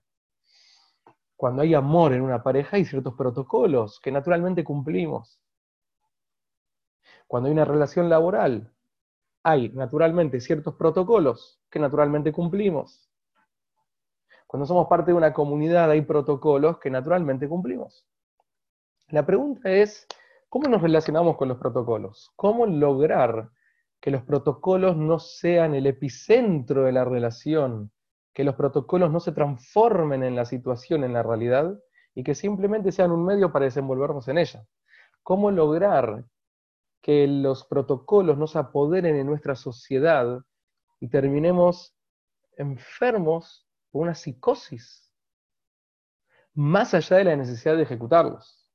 Cuando 1.37 1.61
hay 1.61 1.75
amor 1.75 2.15
en 2.15 2.23
una 2.23 2.43
pareja 2.43 2.79
hay 2.79 2.87
ciertos 2.87 3.13
protocolos 3.13 4.01
que 4.01 4.11
naturalmente 4.11 4.65
cumplimos. 4.65 5.43
Cuando 7.27 7.49
hay 7.49 7.53
una 7.53 7.67
relación 7.67 8.09
laboral 8.09 8.73
hay 9.43 9.71
naturalmente 9.71 10.41
ciertos 10.41 10.75
protocolos 10.75 11.61
que 11.71 11.79
naturalmente 11.79 12.33
cumplimos. 12.33 13.09
Cuando 14.47 14.67
somos 14.67 14.87
parte 14.87 15.11
de 15.11 15.17
una 15.17 15.33
comunidad 15.33 15.91
hay 15.91 16.03
protocolos 16.03 16.79
que 16.79 16.91
naturalmente 16.91 17.49
cumplimos. 17.49 18.07
La 19.09 19.25
pregunta 19.27 19.71
es, 19.71 20.07
¿cómo 20.49 20.69
nos 20.69 20.83
relacionamos 20.83 21.37
con 21.37 21.49
los 21.49 21.59
protocolos? 21.59 22.31
¿Cómo 22.37 22.67
lograr 22.67 23.51
que 24.01 24.11
los 24.11 24.23
protocolos 24.23 24.97
no 24.97 25.19
sean 25.19 25.75
el 25.75 25.87
epicentro 25.87 26.85
de 26.85 26.93
la 26.93 27.05
relación, 27.05 27.93
que 28.35 28.45
los 28.45 28.55
protocolos 28.55 29.11
no 29.11 29.21
se 29.21 29.33
transformen 29.33 30.23
en 30.23 30.37
la 30.37 30.45
situación, 30.45 31.05
en 31.05 31.13
la 31.13 31.23
realidad, 31.23 31.79
y 32.15 32.23
que 32.25 32.35
simplemente 32.35 32.93
sean 32.93 33.11
un 33.11 33.25
medio 33.25 33.53
para 33.53 33.65
desenvolvernos 33.65 34.29
en 34.29 34.39
ella? 34.39 34.67
¿Cómo 35.23 35.51
lograr 35.51 36.25
que 37.03 37.27
los 37.27 37.65
protocolos 37.65 38.39
no 38.39 38.47
se 38.47 38.59
apoderen 38.59 39.17
en 39.17 39.27
nuestra 39.27 39.57
sociedad 39.57 40.41
y 41.01 41.09
terminemos 41.09 41.95
enfermos 42.57 43.67
por 43.91 44.03
una 44.03 44.15
psicosis, 44.15 45.13
más 46.55 46.95
allá 46.95 47.17
de 47.17 47.25
la 47.25 47.37
necesidad 47.37 47.77
de 47.77 47.83
ejecutarlos. 47.83 48.69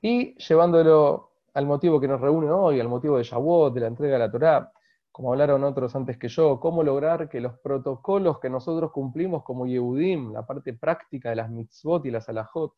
Y 0.00 0.34
llevándolo 0.36 1.32
al 1.54 1.66
motivo 1.66 2.00
que 2.00 2.08
nos 2.08 2.20
reúne 2.20 2.50
hoy, 2.50 2.80
al 2.80 2.88
motivo 2.88 3.18
de 3.18 3.22
Shavuot, 3.22 3.72
de 3.72 3.80
la 3.80 3.86
entrega 3.86 4.14
de 4.14 4.18
la 4.18 4.30
Torá, 4.30 4.72
como 5.12 5.30
hablaron 5.30 5.62
otros 5.62 5.94
antes 5.94 6.18
que 6.18 6.28
yo, 6.28 6.58
cómo 6.58 6.82
lograr 6.82 7.28
que 7.28 7.40
los 7.40 7.58
protocolos 7.60 8.40
que 8.40 8.50
nosotros 8.50 8.90
cumplimos 8.90 9.44
como 9.44 9.66
Yehudim, 9.66 10.32
la 10.32 10.44
parte 10.44 10.72
práctica 10.72 11.30
de 11.30 11.36
las 11.36 11.50
mitzvot 11.50 12.04
y 12.06 12.10
las 12.10 12.28
alajot, 12.28 12.74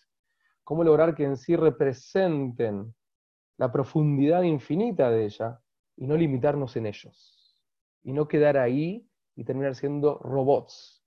cómo 0.64 0.84
lograr 0.84 1.14
que 1.14 1.24
en 1.24 1.36
sí 1.36 1.56
representen 1.56 2.94
la 3.56 3.70
profundidad 3.70 4.42
infinita 4.42 5.10
de 5.10 5.26
ella 5.26 5.60
y 5.96 6.06
no 6.06 6.16
limitarnos 6.16 6.76
en 6.76 6.86
ellos. 6.86 7.62
Y 8.02 8.12
no 8.12 8.28
quedar 8.28 8.56
ahí 8.56 9.08
y 9.36 9.44
terminar 9.44 9.74
siendo 9.74 10.18
robots. 10.18 11.02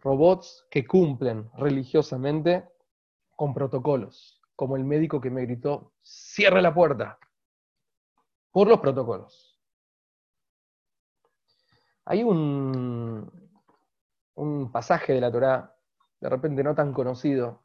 Robots 0.00 0.66
que 0.70 0.86
cumplen 0.86 1.50
religiosamente 1.56 2.68
con 3.34 3.54
protocolos, 3.54 4.40
como 4.54 4.76
el 4.76 4.84
médico 4.84 5.20
que 5.20 5.30
me 5.30 5.42
gritó, 5.42 5.92
cierre 6.02 6.62
la 6.62 6.74
puerta, 6.74 7.18
por 8.50 8.68
los 8.68 8.78
protocolos. 8.80 9.58
Hay 12.04 12.22
un, 12.22 13.50
un 14.34 14.70
pasaje 14.70 15.14
de 15.14 15.20
la 15.20 15.32
Torá, 15.32 15.74
de 16.20 16.28
repente 16.28 16.62
no 16.62 16.74
tan 16.74 16.92
conocido, 16.92 17.62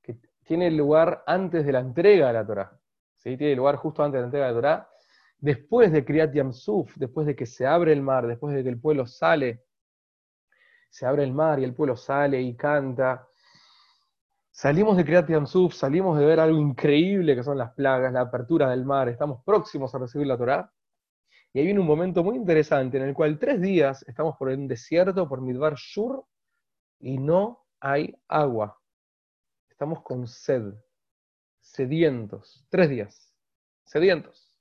que 0.00 0.16
tiene 0.44 0.70
lugar 0.70 1.24
antes 1.26 1.66
de 1.66 1.72
la 1.72 1.80
entrega 1.80 2.28
de 2.28 2.32
la 2.32 2.46
Torá. 2.46 2.81
¿Sí? 3.22 3.36
Tiene 3.36 3.54
lugar 3.56 3.76
justo 3.76 4.02
antes 4.02 4.18
de 4.18 4.20
la 4.20 4.26
entrega 4.26 4.48
de 4.48 4.52
Torá, 4.54 4.90
después 5.38 5.92
de 5.92 6.04
Kriyat 6.04 6.32
Yamsuf, 6.34 6.96
después 6.96 7.26
de 7.26 7.36
que 7.36 7.46
se 7.46 7.66
abre 7.66 7.92
el 7.92 8.02
mar, 8.02 8.26
después 8.26 8.54
de 8.54 8.62
que 8.62 8.68
el 8.68 8.80
pueblo 8.80 9.06
sale, 9.06 9.64
se 10.90 11.06
abre 11.06 11.22
el 11.24 11.32
mar 11.32 11.58
y 11.58 11.64
el 11.64 11.74
pueblo 11.74 11.96
sale 11.96 12.40
y 12.40 12.56
canta. 12.56 13.26
Salimos 14.50 14.96
de 14.96 15.04
Kriyat 15.04 15.28
Yamsuf, 15.28 15.72
salimos 15.72 16.18
de 16.18 16.26
ver 16.26 16.40
algo 16.40 16.58
increíble 16.58 17.34
que 17.34 17.42
son 17.42 17.56
las 17.56 17.72
plagas, 17.72 18.12
la 18.12 18.22
apertura 18.22 18.68
del 18.70 18.84
mar, 18.84 19.08
estamos 19.08 19.42
próximos 19.44 19.94
a 19.94 19.98
recibir 19.98 20.26
la 20.26 20.36
Torá. 20.36 20.72
Y 21.54 21.60
ahí 21.60 21.66
viene 21.66 21.80
un 21.80 21.86
momento 21.86 22.24
muy 22.24 22.36
interesante 22.36 22.96
en 22.96 23.04
el 23.04 23.14
cual 23.14 23.38
tres 23.38 23.60
días 23.60 24.04
estamos 24.08 24.36
por 24.36 24.48
un 24.48 24.66
desierto, 24.66 25.28
por 25.28 25.40
Midbar 25.40 25.74
Shur, 25.76 26.24
y 26.98 27.18
no 27.18 27.66
hay 27.80 28.14
agua. 28.28 28.78
Estamos 29.68 30.02
con 30.02 30.26
sed, 30.26 30.72
sedientos, 31.62 32.66
tres 32.68 32.90
días, 32.90 33.34
sedientos. 33.84 34.52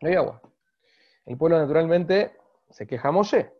No 0.00 0.08
hay 0.08 0.16
agua. 0.16 0.42
El 1.24 1.38
pueblo 1.38 1.58
naturalmente 1.58 2.36
se 2.70 2.86
queja 2.86 3.08
a 3.08 3.12
Moshe. 3.12 3.52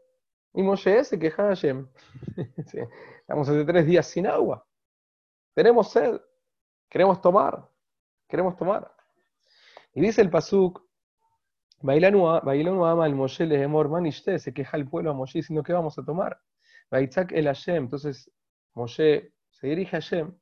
Y 0.52 0.62
Moshe 0.62 1.04
se 1.04 1.18
queja 1.18 1.44
a 1.44 1.48
Hashem. 1.48 1.88
Estamos 3.20 3.48
hace 3.48 3.64
tres 3.64 3.86
días 3.86 4.06
sin 4.06 4.26
agua. 4.26 4.66
Tenemos 5.54 5.92
sed. 5.92 6.20
Queremos 6.88 7.20
tomar. 7.20 7.68
Queremos 8.28 8.56
tomar. 8.56 8.92
Y 9.94 10.00
dice 10.00 10.20
el 10.20 10.30
Pasuk, 10.30 10.84
Bailanu 11.80 12.26
ama 12.26 13.04
al 13.04 13.14
Moshe 13.14 13.46
le 13.46 13.68
manishte, 13.68 14.38
se 14.38 14.52
queja 14.52 14.76
el 14.76 14.88
pueblo 14.88 15.10
a 15.10 15.14
Moshe 15.14 15.38
diciendo 15.38 15.62
que 15.62 15.72
vamos 15.72 15.98
a 15.98 16.04
tomar. 16.04 16.40
Baitzak 16.90 17.32
el 17.32 17.46
Hashem, 17.46 17.84
entonces 17.84 18.30
Moshe 18.74 19.32
se 19.50 19.66
dirige 19.66 19.96
a 19.96 20.00
Hashem. 20.00 20.34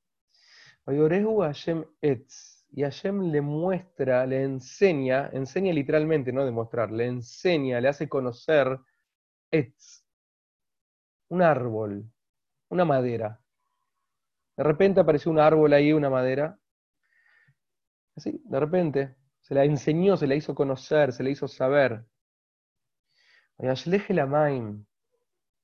Bayorehu 0.85 1.43
Hashem 1.43 1.85
etz. 2.01 2.67
Y 2.75 2.83
Hashem 2.83 3.31
le 3.31 3.43
muestra, 3.43 4.27
le 4.27 4.43
enseña, 4.43 5.29
enseña 5.33 5.75
literalmente, 5.75 6.33
no 6.33 6.45
demostrar, 6.45 6.91
le 6.91 7.07
enseña, 7.07 7.81
le 7.81 7.89
hace 7.89 8.09
conocer 8.09 8.79
etz. 9.51 10.07
Un 11.29 11.43
árbol, 11.43 12.11
una 12.71 12.85
madera. 12.85 13.41
De 14.57 14.63
repente 14.65 15.01
apareció 15.01 15.31
un 15.31 15.39
árbol 15.39 15.73
ahí, 15.73 15.93
una 15.93 16.11
madera. 16.11 16.59
Así, 18.17 18.41
de 18.45 18.61
repente. 18.61 19.17
Se 19.43 19.55
la 19.55 19.65
enseñó, 19.65 20.17
se 20.17 20.27
la 20.27 20.37
hizo 20.37 20.55
conocer, 20.55 21.13
se 21.13 21.23
la 21.23 21.31
hizo 21.31 21.49
saber. 21.49 22.05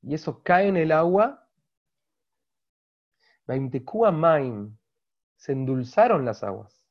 Y 0.03 0.15
eso 0.15 0.43
cae 0.43 0.69
en 0.69 0.77
el 0.77 0.93
agua. 0.93 1.49
Se 5.39 5.53
endulzaron 5.53 6.25
las 6.25 6.43
aguas. 6.43 6.85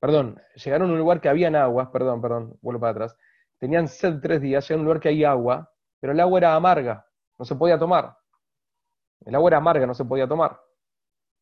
Perdón, 0.00 0.40
llegaron 0.56 0.90
a 0.90 0.92
un 0.92 0.98
lugar 0.98 1.20
que 1.20 1.28
habían 1.28 1.54
aguas, 1.54 1.88
perdón, 1.88 2.20
perdón, 2.20 2.58
vuelvo 2.60 2.80
para 2.80 2.92
atrás. 2.92 3.16
Tenían 3.58 3.88
sed 3.88 4.18
tres 4.20 4.40
días, 4.40 4.64
llegaron 4.64 4.80
a 4.80 4.82
un 4.82 4.86
lugar 4.86 5.00
que 5.00 5.08
hay 5.08 5.24
agua, 5.24 5.72
pero 6.00 6.12
el 6.12 6.20
agua 6.20 6.38
era 6.38 6.54
amarga, 6.54 7.06
no 7.38 7.44
se 7.44 7.54
podía 7.54 7.78
tomar. 7.78 8.16
El 9.20 9.34
agua 9.34 9.50
era 9.50 9.58
amarga, 9.58 9.86
no 9.86 9.94
se 9.94 10.04
podía 10.04 10.26
tomar. 10.26 10.58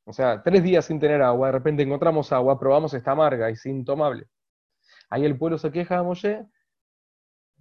O 0.04 0.12
sea, 0.12 0.42
tres 0.42 0.62
días 0.62 0.84
sin 0.84 1.00
tener 1.00 1.22
agua, 1.22 1.48
de 1.48 1.52
repente 1.52 1.82
encontramos 1.82 2.32
agua, 2.32 2.58
probamos 2.58 2.92
esta 2.94 3.12
amarga, 3.12 3.50
y 3.50 3.56
sin 3.56 3.84
tomable. 3.84 4.28
Ahí 5.10 5.24
el 5.24 5.38
pueblo 5.38 5.56
se 5.56 5.72
queja 5.72 5.98
a 5.98 6.02
Moshe. 6.02 6.44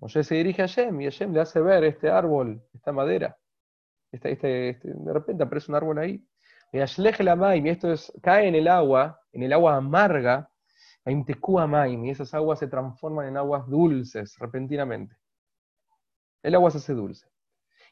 Moshe 0.01 0.23
se 0.23 0.35
dirige 0.35 0.61
a 0.61 0.67
Hashem 0.67 1.01
y 1.01 1.05
Hashem 1.05 1.33
le 1.33 1.39
hace 1.39 1.61
ver 1.61 1.83
este 1.85 2.09
árbol, 2.09 2.61
esta 2.73 2.91
madera. 2.91 3.37
Este, 4.11 4.33
este, 4.33 4.69
este 4.69 4.93
de 4.93 5.13
repente 5.13 5.43
aparece 5.43 5.71
un 5.71 5.75
árbol 5.75 5.99
ahí. 5.99 6.26
Y 6.71 6.79
esto 6.79 7.91
es, 7.91 8.11
cae 8.21 8.47
en 8.47 8.55
el 8.55 8.67
agua, 8.67 9.21
en 9.31 9.43
el 9.43 9.53
agua 9.53 9.75
amarga, 9.75 10.49
y 11.05 12.09
esas 12.09 12.33
aguas 12.33 12.59
se 12.59 12.67
transforman 12.67 13.27
en 13.27 13.37
aguas 13.37 13.65
dulces 13.67 14.37
repentinamente. 14.39 15.15
El 16.43 16.55
agua 16.55 16.69
se 16.71 16.79
hace 16.79 16.93
dulce. 16.93 17.27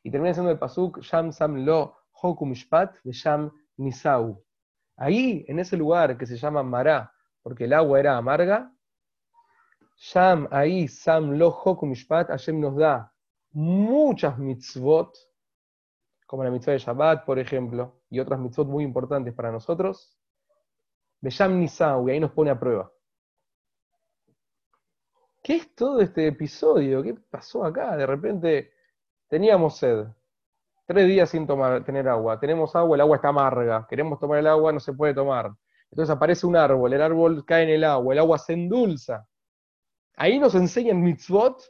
Y 0.03 0.11
termina 0.11 0.33
siendo 0.33 0.51
el 0.51 0.59
pasuk, 0.59 0.99
Sham 1.01 1.31
Sam 1.31 1.65
Lo 1.65 1.95
Hokum 2.11 2.51
Shpat 2.51 2.97
de 3.03 3.11
Sham 3.11 3.51
Nisau. 3.77 4.43
Ahí, 4.97 5.45
en 5.47 5.59
ese 5.59 5.77
lugar 5.77 6.17
que 6.17 6.25
se 6.25 6.37
llama 6.37 6.61
Mará, 6.61 7.11
porque 7.41 7.65
el 7.65 7.73
agua 7.73 7.99
era 7.99 8.17
amarga, 8.17 8.71
Sham, 9.97 10.47
ahí, 10.51 10.87
Sam, 10.87 11.31
Lo, 11.31 11.55
Mishpat, 11.83 12.27
Hashem 12.27 12.59
nos 12.59 12.75
da 12.75 13.13
muchas 13.51 14.37
mitzvot, 14.37 15.15
como 16.35 16.43
la 16.43 16.51
mitzvah 16.51 16.73
de 16.73 16.79
Shabbat, 16.79 17.23
por 17.23 17.39
ejemplo, 17.39 18.01
y 18.09 18.19
otras 18.19 18.37
mitzvot 18.37 18.67
muy 18.67 18.83
importantes 18.83 19.33
para 19.33 19.53
nosotros. 19.53 20.17
De 21.21 21.29
Sham 21.29 21.57
Nisau, 21.57 22.09
y 22.09 22.11
ahí 22.11 22.19
nos 22.19 22.31
pone 22.31 22.51
a 22.51 22.59
prueba. 22.59 22.91
¿Qué 25.41 25.55
es 25.55 25.73
todo 25.73 26.01
este 26.01 26.27
episodio? 26.27 27.01
¿Qué 27.01 27.13
pasó 27.13 27.63
acá? 27.63 27.95
De 27.95 28.05
repente 28.05 28.73
teníamos 29.29 29.77
sed. 29.77 30.07
Tres 30.85 31.07
días 31.07 31.29
sin 31.29 31.47
tomar, 31.47 31.85
tener 31.85 32.09
agua. 32.09 32.37
Tenemos 32.37 32.75
agua, 32.75 32.97
el 32.97 33.01
agua 33.01 33.15
está 33.15 33.29
amarga. 33.29 33.87
Queremos 33.89 34.19
tomar 34.19 34.39
el 34.39 34.47
agua, 34.47 34.73
no 34.73 34.81
se 34.81 34.91
puede 34.91 35.13
tomar. 35.13 35.53
Entonces 35.89 36.13
aparece 36.13 36.45
un 36.45 36.57
árbol, 36.57 36.91
el 36.91 37.01
árbol 37.01 37.45
cae 37.45 37.63
en 37.63 37.69
el 37.69 37.85
agua, 37.85 38.13
el 38.13 38.19
agua 38.19 38.37
se 38.39 38.51
endulza. 38.51 39.25
Ahí 40.17 40.37
nos 40.37 40.53
enseñan 40.53 41.01
mitzvot 41.01 41.63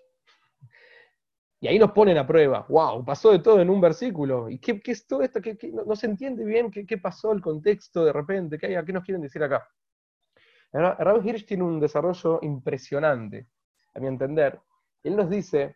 y 1.65 1.67
ahí 1.67 1.79
nos 1.79 1.93
ponen 1.93 2.15
a 2.19 2.27
prueba. 2.27 2.63
¡Wow! 2.69 3.03
Pasó 3.03 3.31
de 3.31 3.39
todo 3.39 3.59
en 3.59 3.71
un 3.71 3.81
versículo. 3.81 4.51
¿Y 4.51 4.59
qué, 4.59 4.79
es 4.85 5.07
todo 5.07 5.23
esto? 5.23 5.39
no, 5.83 5.95
se 5.95 6.05
entiende 6.05 6.45
bien 6.45 6.69
qué, 6.69 6.97
pasó 6.99 7.31
el 7.31 7.41
contexto 7.41 8.05
de 8.05 8.13
repente. 8.13 8.59
¿Qué, 8.59 8.79
¿Qué 8.85 8.93
nos 8.93 9.03
quieren 9.03 9.23
decir 9.23 9.41
acá? 9.41 9.67
Rav 10.71 11.25
Hirsch 11.25 11.47
tiene 11.47 11.63
un 11.63 11.79
desarrollo 11.79 12.37
impresionante, 12.43 13.47
a 13.95 13.99
mi 13.99 14.05
entender. 14.05 14.61
Él 15.01 15.15
nos 15.15 15.27
dice, 15.27 15.75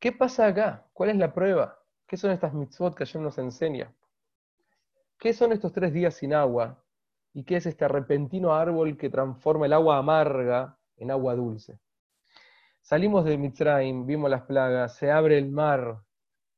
¿qué 0.00 0.10
pasa 0.12 0.46
acá? 0.46 0.88
¿Cuál 0.94 1.10
es 1.10 1.16
la 1.16 1.34
prueba? 1.34 1.78
¿Qué 2.06 2.16
son 2.16 2.30
estas 2.30 2.54
mitzvot 2.54 2.94
que 2.94 3.02
ayer 3.02 3.20
nos 3.20 3.36
enseña? 3.36 3.94
¿Qué 5.18 5.34
son 5.34 5.52
estos 5.52 5.74
tres 5.74 5.92
días 5.92 6.14
sin 6.14 6.32
agua? 6.32 6.82
¿Y 7.34 7.44
qué 7.44 7.56
es 7.56 7.66
este 7.66 7.86
repentino 7.86 8.54
árbol 8.54 8.96
que 8.96 9.10
transforma 9.10 9.66
el 9.66 9.74
agua 9.74 9.98
amarga 9.98 10.78
en 10.96 11.10
agua 11.10 11.34
dulce. 11.34 11.78
Salimos 12.88 13.26
de 13.26 13.36
Mitzrayim, 13.36 14.06
vimos 14.06 14.30
las 14.30 14.44
plagas, 14.44 14.96
se 14.96 15.10
abre 15.10 15.36
el 15.36 15.50
mar, 15.50 16.00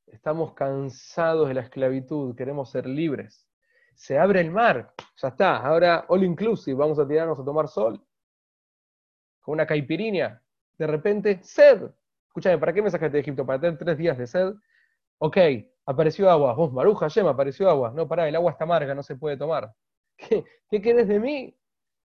estamos 0.06 0.54
cansados 0.54 1.48
de 1.48 1.54
la 1.54 1.62
esclavitud, 1.62 2.36
queremos 2.36 2.70
ser 2.70 2.86
libres. 2.86 3.48
Se 3.96 4.16
abre 4.16 4.40
el 4.40 4.52
mar, 4.52 4.94
ya 5.16 5.26
está, 5.26 5.56
ahora 5.56 6.04
all 6.06 6.22
inclusive, 6.22 6.78
vamos 6.78 7.00
a 7.00 7.08
tirarnos 7.08 7.36
a 7.36 7.44
tomar 7.44 7.66
sol. 7.66 8.00
Con 9.40 9.54
una 9.54 9.66
caipirinha, 9.66 10.40
de 10.78 10.86
repente, 10.86 11.40
sed. 11.42 11.90
Escúchame, 12.28 12.58
¿para 12.58 12.72
qué 12.72 12.80
me 12.80 12.92
sacaste 12.92 13.16
de 13.16 13.22
Egipto? 13.22 13.44
¿Para 13.44 13.60
tener 13.60 13.76
tres 13.76 13.98
días 13.98 14.16
de 14.16 14.28
sed? 14.28 14.54
Ok, 15.18 15.36
apareció 15.84 16.30
agua. 16.30 16.54
Vos, 16.54 16.72
Maruja, 16.72 17.08
Yema, 17.08 17.30
apareció 17.30 17.68
agua. 17.68 17.92
No, 17.92 18.06
pará, 18.06 18.28
el 18.28 18.36
agua 18.36 18.52
está 18.52 18.62
amarga, 18.62 18.94
no 18.94 19.02
se 19.02 19.16
puede 19.16 19.36
tomar. 19.36 19.74
¿Qué, 20.16 20.44
qué 20.70 20.80
querés 20.80 21.08
de 21.08 21.18
mí? 21.18 21.58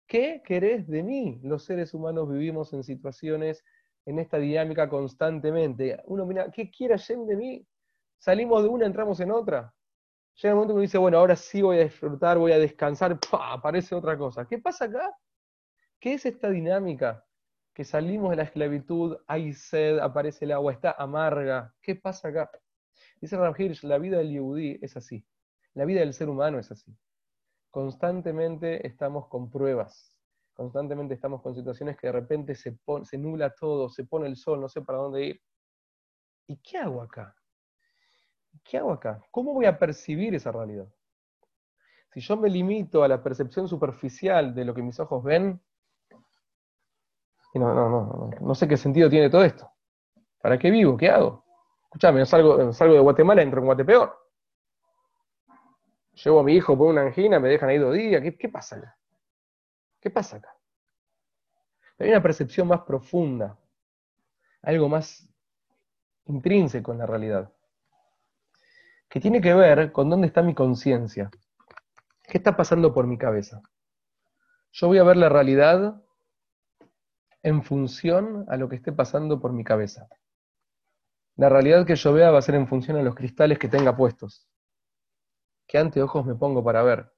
¿Qué 0.07 0.41
querés 0.45 0.87
de 0.87 1.03
mí? 1.03 1.41
Los 1.43 1.65
seres 1.65 1.93
humanos 1.93 2.31
vivimos 2.31 2.71
en 2.71 2.85
situaciones, 2.85 3.65
en 4.05 4.19
esta 4.19 4.37
dinámica 4.37 4.89
constantemente. 4.89 6.01
Uno 6.05 6.25
mira, 6.25 6.51
¿qué 6.51 6.69
quiere 6.69 6.97
Hashem 6.97 7.25
de 7.25 7.35
mí? 7.35 7.67
Salimos 8.17 8.63
de 8.63 8.69
una, 8.69 8.85
entramos 8.85 9.19
en 9.19 9.31
otra. 9.31 9.73
Llega 10.35 10.49
el 10.49 10.55
momento 10.55 10.73
que 10.73 10.75
uno 10.75 10.81
dice, 10.81 10.97
bueno, 10.97 11.17
ahora 11.17 11.35
sí 11.35 11.61
voy 11.61 11.79
a 11.79 11.83
disfrutar, 11.83 12.37
voy 12.37 12.51
a 12.51 12.59
descansar, 12.59 13.19
¡pah! 13.19 13.53
aparece 13.53 13.95
otra 13.95 14.17
cosa. 14.17 14.45
¿Qué 14.45 14.57
pasa 14.57 14.85
acá? 14.85 15.15
¿Qué 15.99 16.13
es 16.15 16.25
esta 16.25 16.49
dinámica? 16.49 17.25
Que 17.73 17.83
salimos 17.83 18.31
de 18.31 18.37
la 18.37 18.43
esclavitud, 18.43 19.17
hay 19.27 19.53
sed, 19.53 19.99
aparece 19.99 20.45
el 20.45 20.51
agua, 20.51 20.73
está 20.73 20.91
amarga. 20.91 21.73
¿Qué 21.81 21.95
pasa 21.95 22.29
acá? 22.29 22.49
Dice 23.21 23.37
Rav 23.37 23.59
Hirsch, 23.59 23.83
la 23.83 23.97
vida 23.97 24.17
del 24.17 24.31
Yehudi 24.31 24.79
es 24.81 24.97
así. 24.97 25.25
La 25.73 25.85
vida 25.85 26.01
del 26.01 26.13
ser 26.13 26.29
humano 26.29 26.59
es 26.59 26.71
así 26.71 26.95
constantemente 27.73 28.85
estamos 28.85 29.27
con 29.29 29.49
pruebas, 29.49 30.15
constantemente 30.53 31.13
estamos 31.13 31.41
con 31.41 31.55
situaciones 31.55 31.97
que 31.97 32.07
de 32.07 32.13
repente 32.13 32.55
se, 32.55 32.77
se 33.03 33.17
nubla 33.17 33.53
todo, 33.53 33.89
se 33.89 34.05
pone 34.05 34.27
el 34.27 34.35
sol, 34.35 34.61
no 34.61 34.69
sé 34.69 34.81
para 34.81 34.99
dónde 34.99 35.25
ir. 35.25 35.41
¿Y 36.47 36.57
qué 36.57 36.77
hago 36.77 37.01
acá? 37.01 37.35
¿Qué 38.63 38.77
hago 38.77 38.91
acá? 38.91 39.21
¿Cómo 39.31 39.53
voy 39.53 39.65
a 39.65 39.77
percibir 39.77 40.35
esa 40.35 40.51
realidad? 40.51 40.87
Si 42.13 42.19
yo 42.19 42.37
me 42.37 42.49
limito 42.49 43.03
a 43.03 43.07
la 43.07 43.23
percepción 43.23 43.67
superficial 43.67 44.53
de 44.53 44.65
lo 44.65 44.75
que 44.75 44.83
mis 44.83 44.99
ojos 44.99 45.23
ven, 45.23 45.59
no, 47.59 47.73
no, 47.73 47.89
no, 47.89 48.31
no, 48.39 48.55
sé 48.55 48.67
qué 48.67 48.77
sentido 48.77 49.09
tiene 49.09 49.29
todo 49.29 49.43
esto. 49.43 49.71
¿Para 50.41 50.57
qué 50.57 50.71
vivo? 50.71 50.97
¿Qué 50.97 51.09
hago? 51.09 51.43
Escuchame, 51.83 52.25
salgo, 52.25 52.57
de 52.57 52.99
Guatemala, 52.99 53.41
entro 53.41 53.59
en 53.59 53.65
Guatepeor. 53.65 54.17
Llevo 56.23 56.39
a 56.39 56.43
mi 56.43 56.53
hijo 56.53 56.77
por 56.77 56.87
una 56.87 57.01
angina, 57.01 57.39
me 57.39 57.49
dejan 57.49 57.69
ahí 57.69 57.77
dos 57.77 57.93
días. 57.93 58.23
¿Qué, 58.39 58.49
pasa 58.49 58.77
acá? 58.77 58.97
¿Qué 60.03 60.09
pasa 60.09 60.35
acá? 60.35 60.53
Hay 61.97 62.09
una 62.09 62.21
percepción 62.21 62.67
más 62.67 62.81
profunda, 62.81 63.57
algo 64.61 64.89
más 64.89 65.25
intrínseco 66.25 66.91
en 66.91 66.97
la 66.97 67.05
realidad. 67.05 67.53
que 69.07 69.21
tiene 69.21 69.39
que 69.39 69.53
ver 69.53 69.93
con 69.93 70.09
dónde 70.09 70.27
está 70.27 70.41
mi 70.41 70.53
conciencia. 70.53 71.31
¿Qué 72.23 72.37
está 72.37 72.57
pasando 72.57 72.93
por 72.93 73.07
mi 73.07 73.17
cabeza? 73.17 73.61
Yo 74.73 74.87
voy 74.87 74.97
a 74.97 75.03
ver 75.03 75.15
la 75.15 75.29
realidad 75.29 76.03
en 77.41 77.63
función 77.63 78.43
a 78.49 78.57
lo 78.57 78.67
que 78.67 78.75
esté 78.75 78.91
pasando 78.91 79.39
por 79.39 79.53
mi 79.53 79.63
cabeza. 79.63 80.09
La 81.37 81.47
realidad 81.47 81.85
que 81.85 81.95
yo 81.95 82.11
vea 82.11 82.29
va 82.29 82.39
a 82.39 82.41
ser 82.41 82.55
en 82.55 82.67
función 82.67 82.97
a 82.97 83.03
los 83.03 83.15
cristales 83.15 83.57
que 83.57 83.69
tenga 83.69 83.95
puestos. 83.95 84.49
¿Qué 85.65 85.77
anteojos 85.77 86.25
me 86.25 86.35
pongo 86.35 86.61
para 86.61 86.83
ver? 86.83 87.12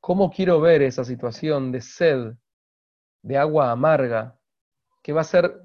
¿Cómo 0.00 0.30
quiero 0.30 0.60
ver 0.60 0.80
esa 0.82 1.04
situación 1.04 1.70
de 1.72 1.82
sed, 1.82 2.32
de 3.22 3.36
agua 3.36 3.70
amarga, 3.70 4.38
que 5.02 5.12
va 5.12 5.20
a 5.20 5.24
ser 5.24 5.62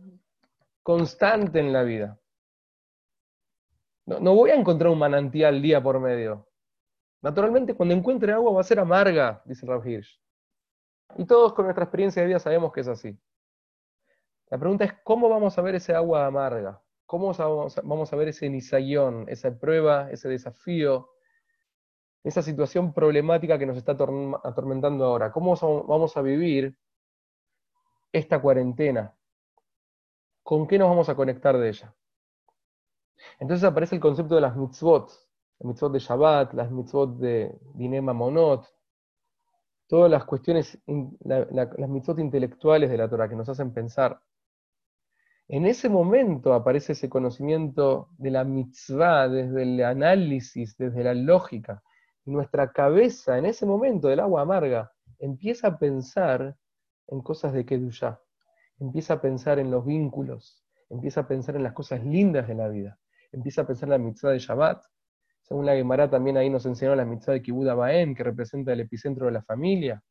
constante 0.83 1.59
en 1.59 1.71
la 1.71 1.83
vida? 1.83 2.19
No, 4.05 4.35
voy 4.35 4.51
a 4.51 4.55
encontrar 4.55 4.91
un 4.91 4.99
manantial 4.99 5.61
día 5.61 5.81
por 5.81 5.99
medio. 5.99 6.47
Naturalmente, 7.21 7.73
cuando 7.73 7.95
encuentre 7.95 8.33
agua 8.33 8.51
va 8.51 8.61
a 8.61 8.65
ser 8.65 8.79
amarga, 8.79 9.41
dice 9.45 9.65
Rav. 9.65 9.83
Y 11.17 11.25
todos 11.25 11.53
con 11.53 11.65
nuestra 11.65 11.85
experiencia 11.85 12.21
de 12.21 12.27
vida 12.27 12.39
sabemos 12.39 12.71
que 12.71 12.81
es 12.81 12.87
así. 12.87 13.17
La 14.51 14.59
pregunta 14.59 14.83
es, 14.85 14.93
¿cómo 15.03 15.27
vamos 15.27 15.57
a 15.57 15.61
ver 15.61 15.75
ese 15.75 15.95
agua 15.95 16.27
amarga? 16.27 16.81
¿Cómo 17.05 17.33
vamos 17.33 18.13
a 18.13 18.15
ver 18.15 18.27
ese 18.27 18.49
nisayón, 18.49 19.25
esa 19.27 19.57
prueba, 19.57 20.11
ese 20.11 20.29
desafío, 20.29 21.14
esa 22.25 22.41
situación 22.41 22.91
problemática 22.91 23.59
que 23.59 23.67
nos 23.67 23.77
está 23.77 23.91
atormentando 23.91 25.05
ahora? 25.05 25.31
¿Cómo 25.31 25.55
vamos 25.87 26.17
a 26.17 26.21
vivir 26.23 26.75
esta 28.11 28.41
cuarentena? 28.41 29.13
¿Con 30.41 30.67
qué 30.67 30.79
nos 30.79 30.89
vamos 30.89 31.07
a 31.07 31.15
conectar 31.15 31.55
de 31.57 31.69
ella? 31.69 31.93
Entonces 33.39 33.63
aparece 33.63 33.95
el 33.95 34.01
concepto 34.01 34.33
de 34.35 34.41
las 34.41 34.55
mitzvot, 34.55 35.07
las 35.59 35.67
mitzvot 35.67 35.93
de 35.93 35.99
Shabbat, 35.99 36.53
las 36.53 36.71
mitzvot 36.71 37.17
de 37.17 37.55
Dinema 37.75 38.13
Monot, 38.13 38.65
todas 39.87 40.09
las 40.09 40.25
cuestiones, 40.25 40.79
las 41.19 41.89
mitzvot 41.89 42.17
intelectuales 42.17 42.89
de 42.89 42.97
la 42.97 43.07
Torah 43.07 43.29
que 43.29 43.35
nos 43.35 43.49
hacen 43.49 43.71
pensar. 43.71 44.19
En 45.47 45.67
ese 45.67 45.89
momento 45.89 46.55
aparece 46.55 46.93
ese 46.93 47.07
conocimiento 47.07 48.09
de 48.17 48.31
la 48.31 48.43
mitzvah 48.43 49.27
desde 49.27 49.61
el 49.61 49.83
análisis, 49.83 50.75
desde 50.75 51.03
la 51.03 51.13
lógica. 51.13 51.83
Nuestra 52.25 52.71
cabeza, 52.71 53.37
en 53.37 53.45
ese 53.45 53.65
momento 53.65 54.07
del 54.07 54.19
agua 54.19 54.41
amarga, 54.41 54.91
empieza 55.19 55.67
a 55.67 55.77
pensar 55.77 56.55
en 57.07 57.21
cosas 57.21 57.53
de 57.53 57.65
Kedushá, 57.65 58.19
empieza 58.79 59.15
a 59.15 59.21
pensar 59.21 59.59
en 59.59 59.69
los 59.69 59.85
vínculos, 59.85 60.65
empieza 60.89 61.21
a 61.21 61.27
pensar 61.27 61.55
en 61.55 61.63
las 61.63 61.73
cosas 61.73 62.03
lindas 62.03 62.47
de 62.47 62.55
la 62.55 62.67
vida, 62.67 62.99
empieza 63.31 63.61
a 63.61 63.67
pensar 63.67 63.87
en 63.87 63.91
la 63.91 63.97
mitzvah 63.99 64.31
de 64.31 64.39
Shabbat, 64.39 64.83
según 65.43 65.67
la 65.67 65.75
Gemara 65.75 66.09
también 66.09 66.37
ahí 66.37 66.49
nos 66.49 66.65
enseñó 66.65 66.95
la 66.95 67.05
mitzvah 67.05 67.33
de 67.33 67.43
Kibbutz 67.43 67.75
Baem, 67.75 68.15
que 68.15 68.23
representa 68.23 68.73
el 68.73 68.79
epicentro 68.79 69.27
de 69.27 69.31
la 69.31 69.43
familia. 69.43 70.03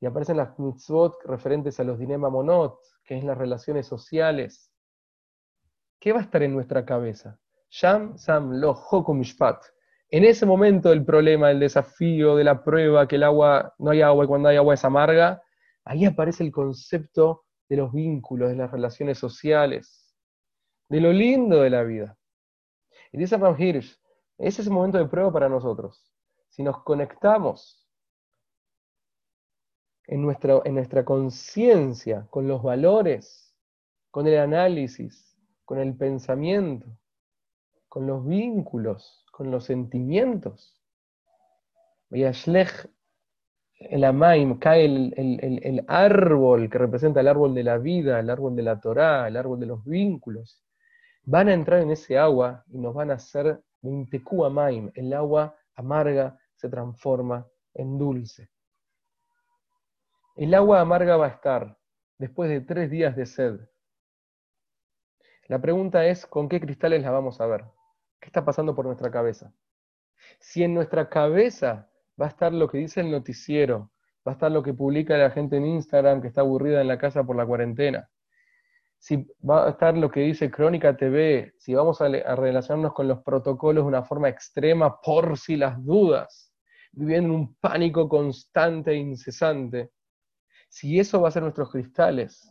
Y 0.00 0.06
aparecen 0.06 0.38
las 0.38 0.58
mitzvot 0.58 1.22
referentes 1.24 1.78
a 1.80 1.84
los 1.84 1.98
dinema 1.98 2.30
monot, 2.30 2.78
que 3.04 3.18
es 3.18 3.24
las 3.24 3.36
relaciones 3.36 3.86
sociales. 3.86 4.72
¿Qué 6.00 6.14
va 6.14 6.20
a 6.20 6.22
estar 6.22 6.42
en 6.42 6.54
nuestra 6.54 6.86
cabeza? 6.86 7.38
Sham, 7.68 8.16
Sam, 8.16 8.52
Lo, 8.52 8.74
Mishpat. 9.08 9.62
En 10.10 10.24
ese 10.24 10.46
momento 10.46 10.90
del 10.90 11.04
problema, 11.04 11.48
del 11.48 11.60
desafío, 11.60 12.36
de 12.36 12.44
la 12.44 12.62
prueba, 12.62 13.08
que 13.08 13.16
el 13.16 13.24
agua, 13.24 13.74
no 13.78 13.90
hay 13.90 14.02
agua 14.02 14.24
y 14.24 14.28
cuando 14.28 14.48
hay 14.48 14.56
agua 14.56 14.74
es 14.74 14.84
amarga, 14.84 15.42
ahí 15.84 16.04
aparece 16.04 16.44
el 16.44 16.52
concepto 16.52 17.44
de 17.68 17.76
los 17.76 17.92
vínculos, 17.92 18.50
de 18.50 18.56
las 18.56 18.70
relaciones 18.70 19.18
sociales, 19.18 20.14
de 20.88 21.00
lo 21.00 21.12
lindo 21.12 21.60
de 21.60 21.70
la 21.70 21.82
vida. 21.82 22.16
Y 23.10 23.18
dice 23.18 23.36
Ram 23.36 23.60
Hirsch, 23.60 23.98
ese 24.38 24.62
es 24.62 24.68
el 24.68 24.72
momento 24.72 24.98
de 24.98 25.06
prueba 25.06 25.32
para 25.32 25.48
nosotros. 25.48 26.12
Si 26.48 26.62
nos 26.62 26.82
conectamos 26.84 27.86
en 30.04 30.22
nuestra, 30.22 30.60
en 30.64 30.74
nuestra 30.74 31.04
conciencia 31.04 32.26
con 32.30 32.46
los 32.46 32.62
valores, 32.62 33.56
con 34.12 34.26
el 34.28 34.38
análisis, 34.38 35.36
con 35.64 35.78
el 35.78 35.96
pensamiento, 35.96 36.86
con 37.88 38.06
los 38.06 38.24
vínculos, 38.24 39.25
con 39.36 39.50
los 39.50 39.66
sentimientos. 39.66 40.80
el 43.78 44.04
Amaim, 44.04 44.58
cae 44.58 44.86
el, 44.86 45.12
el, 45.62 45.84
árbol 45.88 46.70
que 46.70 46.78
representa 46.78 47.20
el 47.20 47.28
árbol 47.28 47.54
de 47.54 47.62
la 47.62 47.76
vida, 47.76 48.18
el 48.18 48.30
árbol 48.30 48.56
de 48.56 48.62
la 48.62 48.80
Torá, 48.80 49.28
el 49.28 49.36
árbol 49.36 49.60
de 49.60 49.66
los 49.66 49.84
vínculos. 49.84 50.64
Van 51.24 51.48
a 51.48 51.52
entrar 51.52 51.82
en 51.82 51.90
ese 51.90 52.16
agua 52.16 52.64
y 52.68 52.78
nos 52.78 52.94
van 52.94 53.10
a 53.10 53.14
hacer 53.14 53.60
el 53.82 55.12
agua 55.12 55.54
amarga 55.74 56.38
se 56.54 56.70
transforma 56.70 57.46
en 57.74 57.98
dulce. 57.98 58.48
El 60.36 60.54
agua 60.54 60.80
amarga 60.80 61.18
va 61.18 61.26
a 61.26 61.36
estar 61.36 61.76
después 62.16 62.48
de 62.48 62.62
tres 62.62 62.90
días 62.90 63.14
de 63.14 63.26
sed. 63.26 63.60
La 65.46 65.60
pregunta 65.60 66.06
es, 66.06 66.24
¿con 66.24 66.48
qué 66.48 66.58
cristales 66.58 67.02
la 67.02 67.10
vamos 67.10 67.38
a 67.42 67.46
ver? 67.46 67.75
¿Qué 68.20 68.26
está 68.26 68.44
pasando 68.44 68.74
por 68.74 68.86
nuestra 68.86 69.10
cabeza? 69.10 69.52
Si 70.40 70.62
en 70.62 70.74
nuestra 70.74 71.08
cabeza 71.08 71.88
va 72.20 72.26
a 72.26 72.30
estar 72.30 72.52
lo 72.52 72.68
que 72.68 72.78
dice 72.78 73.00
el 73.00 73.10
noticiero, 73.10 73.90
va 74.26 74.32
a 74.32 74.34
estar 74.34 74.50
lo 74.50 74.62
que 74.62 74.74
publica 74.74 75.16
la 75.16 75.30
gente 75.30 75.56
en 75.56 75.66
Instagram 75.66 76.20
que 76.20 76.28
está 76.28 76.40
aburrida 76.40 76.80
en 76.80 76.88
la 76.88 76.98
casa 76.98 77.24
por 77.24 77.36
la 77.36 77.46
cuarentena, 77.46 78.10
si 78.98 79.26
va 79.48 79.66
a 79.66 79.70
estar 79.70 79.96
lo 79.96 80.10
que 80.10 80.20
dice 80.20 80.50
Crónica 80.50 80.96
TV, 80.96 81.54
si 81.58 81.74
vamos 81.74 82.00
a, 82.00 82.08
relacionarnos 82.08 82.92
con 82.92 83.08
los 83.08 83.22
protocolos 83.22 83.84
de 83.84 83.88
una 83.88 84.02
forma 84.02 84.28
extrema 84.28 85.00
por 85.00 85.38
si 85.38 85.56
las 85.56 85.82
dudas, 85.84 86.52
viviendo 86.92 87.28
en 87.28 87.34
un 87.34 87.54
pánico 87.56 88.08
constante 88.08 88.92
e 88.92 88.96
incesante, 88.96 89.92
si 90.68 90.98
eso 90.98 91.20
va 91.20 91.28
a 91.28 91.30
ser 91.30 91.42
nuestros 91.42 91.70
cristales, 91.70 92.50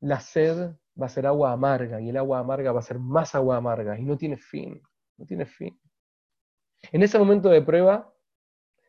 la 0.00 0.20
sed 0.20 0.74
va 1.00 1.06
a 1.06 1.08
ser 1.08 1.26
agua 1.26 1.52
amarga 1.52 2.00
y 2.00 2.10
el 2.10 2.16
agua 2.16 2.38
amarga 2.38 2.72
va 2.72 2.80
a 2.80 2.82
ser 2.82 2.98
más 2.98 3.34
agua 3.34 3.56
amarga 3.56 3.98
y 3.98 4.04
no 4.04 4.16
tiene 4.16 4.36
fin, 4.36 4.80
no 5.16 5.26
tiene 5.26 5.46
fin. 5.46 5.78
En 6.92 7.02
ese 7.02 7.18
momento 7.18 7.48
de 7.48 7.62
prueba, 7.62 8.12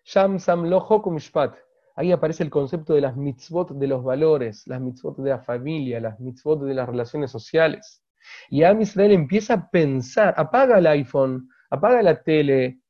Sham 0.04 0.39
Sam 0.39 0.65
Loho 0.65 1.02
Kumishpat, 1.02 1.56
Ahí 1.98 2.12
aparece 2.12 2.44
el 2.44 2.50
concepto 2.50 2.94
de 2.94 3.02
las 3.02 3.15
mitzvot 3.15 3.72
de 3.72 3.88
los 3.88 4.04
valores, 4.04 4.68
las 4.68 4.82
mitzvot 4.82 5.18
de 5.18 5.30
la 5.30 5.39
familia, 5.39 6.02
las 6.02 6.20
mitzvot 6.20 6.62
de 6.62 6.74
las 6.74 6.89
relaciones 6.89 7.32
sociales. 7.32 8.04
Y 8.50 8.63
Am 8.63 8.82
Israel 8.82 9.13
empieza 9.13 9.54
a 9.54 9.70
pensar, 9.70 10.34
apaga 10.36 10.80
el 10.80 10.88
iPhone, 10.88 11.50
apaga 11.70 12.02
la 12.02 12.22
tele, 12.22 12.82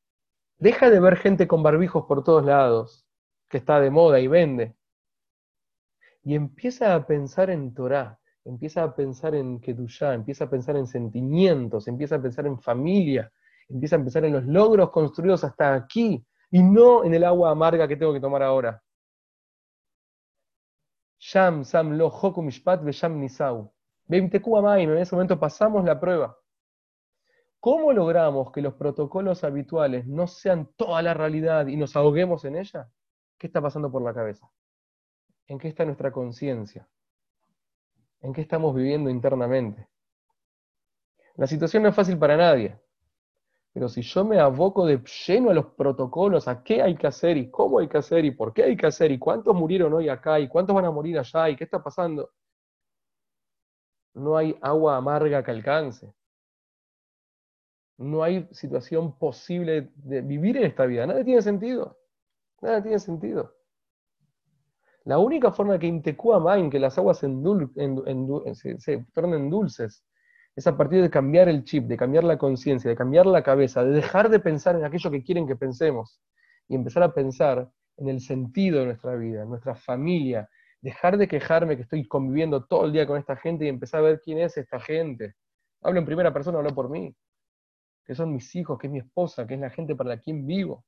deja 0.57 0.89
de 0.89 0.99
ver 0.99 1.17
gente 1.17 1.47
con 1.47 1.61
barbijos 1.61 2.05
por 2.07 2.23
todos 2.23 2.45
lados, 2.45 3.05
que 3.47 3.57
está 3.57 3.79
de 3.79 3.91
moda 3.91 4.19
y 4.19 4.27
vende. 4.27 4.75
Y 6.23 6.33
empieza 6.33 6.95
a 6.95 7.05
pensar 7.05 7.51
en 7.51 7.75
Torah, 7.75 8.19
empieza 8.45 8.83
a 8.83 8.95
pensar 8.95 9.35
en 9.35 9.59
Kedushá, 9.59 10.13
empieza 10.13 10.45
a 10.45 10.49
pensar 10.49 10.77
en 10.77 10.87
sentimientos, 10.87 11.87
empieza 11.87 12.15
a 12.15 12.21
pensar 12.21 12.45
en 12.45 12.59
familia, 12.59 13.31
empieza 13.67 13.95
a 13.95 13.99
pensar 13.99 14.23
en 14.25 14.33
los 14.33 14.45
logros 14.45 14.91
construidos 14.91 15.43
hasta 15.43 15.73
aquí 15.73 16.25
y 16.51 16.61
no 16.61 17.03
en 17.03 17.13
el 17.13 17.23
agua 17.23 17.51
amarga 17.51 17.87
que 17.87 17.97
tengo 17.97 18.13
que 18.13 18.19
tomar 18.19 18.43
ahora. 18.43 18.81
Sham, 21.19 21.65
Sam, 21.65 21.93
Lo, 21.97 22.11
Nisau. 23.09 23.73
En 24.07 24.97
ese 24.97 25.15
momento 25.15 25.39
pasamos 25.39 25.83
la 25.83 25.99
prueba. 25.99 26.37
¿Cómo 27.59 27.91
logramos 27.93 28.51
que 28.51 28.61
los 28.61 28.75
protocolos 28.75 29.43
habituales 29.43 30.05
no 30.05 30.27
sean 30.27 30.69
toda 30.75 31.01
la 31.01 31.15
realidad 31.15 31.65
y 31.65 31.77
nos 31.77 31.95
ahoguemos 31.95 32.45
en 32.45 32.57
ella? 32.57 32.91
¿Qué 33.39 33.47
está 33.47 33.59
pasando 33.59 33.91
por 33.91 34.03
la 34.03 34.13
cabeza? 34.13 34.47
¿En 35.47 35.57
qué 35.57 35.69
está 35.69 35.83
nuestra 35.83 36.11
conciencia? 36.11 36.87
¿En 38.25 38.33
qué 38.33 38.41
estamos 38.41 38.73
viviendo 38.73 39.07
internamente? 39.07 39.87
La 41.35 41.45
situación 41.45 41.83
no 41.83 41.89
es 41.89 41.95
fácil 41.95 42.17
para 42.17 42.35
nadie. 42.35 42.75
Pero 43.71 43.87
si 43.87 44.01
yo 44.01 44.25
me 44.25 44.39
aboco 44.39 44.83
de 44.83 44.99
lleno 45.27 45.51
a 45.51 45.53
los 45.53 45.67
protocolos, 45.73 46.47
a 46.47 46.63
qué 46.63 46.81
hay 46.81 46.95
que 46.95 47.05
hacer 47.05 47.37
y 47.37 47.51
cómo 47.51 47.77
hay 47.77 47.87
que 47.87 47.99
hacer 47.99 48.25
y 48.25 48.31
por 48.31 48.51
qué 48.51 48.63
hay 48.63 48.75
que 48.75 48.87
hacer 48.87 49.11
y 49.11 49.19
cuántos 49.19 49.55
murieron 49.55 49.93
hoy 49.93 50.09
acá 50.09 50.39
y 50.39 50.47
cuántos 50.47 50.75
van 50.75 50.85
a 50.85 50.91
morir 50.91 51.19
allá 51.19 51.49
y 51.49 51.55
qué 51.55 51.65
está 51.65 51.83
pasando, 51.83 52.31
no 54.15 54.35
hay 54.35 54.57
agua 54.59 54.97
amarga 54.97 55.43
que 55.43 55.51
alcance. 55.51 56.11
No 57.97 58.23
hay 58.23 58.47
situación 58.51 59.19
posible 59.19 59.91
de 59.97 60.21
vivir 60.21 60.57
en 60.57 60.63
esta 60.63 60.87
vida. 60.87 61.05
Nada 61.05 61.23
tiene 61.23 61.43
sentido. 61.43 61.95
Nada 62.59 62.81
tiene 62.81 62.97
sentido. 62.97 63.53
La 65.05 65.19
única 65.19 65.51
forma 65.51 65.77
que 65.77 65.87
Intecua 65.87 66.39
Main, 66.39 66.69
que 66.69 66.79
las 66.79 66.97
aguas 66.97 67.19
se, 67.19 67.27
se 68.79 69.05
tornen 69.13 69.49
dulces, 69.49 70.03
es 70.55 70.67
a 70.67 70.75
partir 70.75 71.01
de 71.01 71.09
cambiar 71.09 71.47
el 71.47 71.63
chip, 71.63 71.85
de 71.85 71.97
cambiar 71.97 72.23
la 72.23 72.37
conciencia, 72.37 72.89
de 72.89 72.95
cambiar 72.95 73.25
la 73.25 73.43
cabeza, 73.43 73.83
de 73.83 73.91
dejar 73.91 74.29
de 74.29 74.39
pensar 74.39 74.75
en 74.75 74.83
aquello 74.85 75.11
que 75.11 75.23
quieren 75.23 75.47
que 75.47 75.55
pensemos 75.55 76.21
y 76.67 76.75
empezar 76.75 77.03
a 77.03 77.13
pensar 77.13 77.69
en 77.97 78.09
el 78.09 78.19
sentido 78.19 78.79
de 78.79 78.85
nuestra 78.87 79.15
vida, 79.15 79.43
en 79.43 79.49
nuestra 79.49 79.75
familia, 79.75 80.49
dejar 80.81 81.17
de 81.17 81.27
quejarme 81.27 81.75
que 81.75 81.83
estoy 81.83 82.07
conviviendo 82.07 82.65
todo 82.65 82.85
el 82.85 82.93
día 82.93 83.05
con 83.05 83.17
esta 83.17 83.35
gente 83.35 83.65
y 83.65 83.69
empezar 83.69 83.99
a 83.99 84.03
ver 84.03 84.21
quién 84.21 84.39
es 84.39 84.57
esta 84.57 84.79
gente. 84.79 85.35
Hablo 85.81 85.99
en 85.99 86.05
primera 86.05 86.33
persona, 86.33 86.57
hablo 86.57 86.73
por 86.73 86.89
mí. 86.89 87.15
que 88.05 88.15
son 88.15 88.33
mis 88.33 88.55
hijos, 88.55 88.77
que 88.79 88.87
es 88.87 88.93
mi 88.93 88.99
esposa, 88.99 89.45
que 89.47 89.55
es 89.55 89.59
la 89.59 89.69
gente 89.69 89.95
para 89.95 90.09
la 90.11 90.19
quien 90.19 90.45
vivo. 90.45 90.85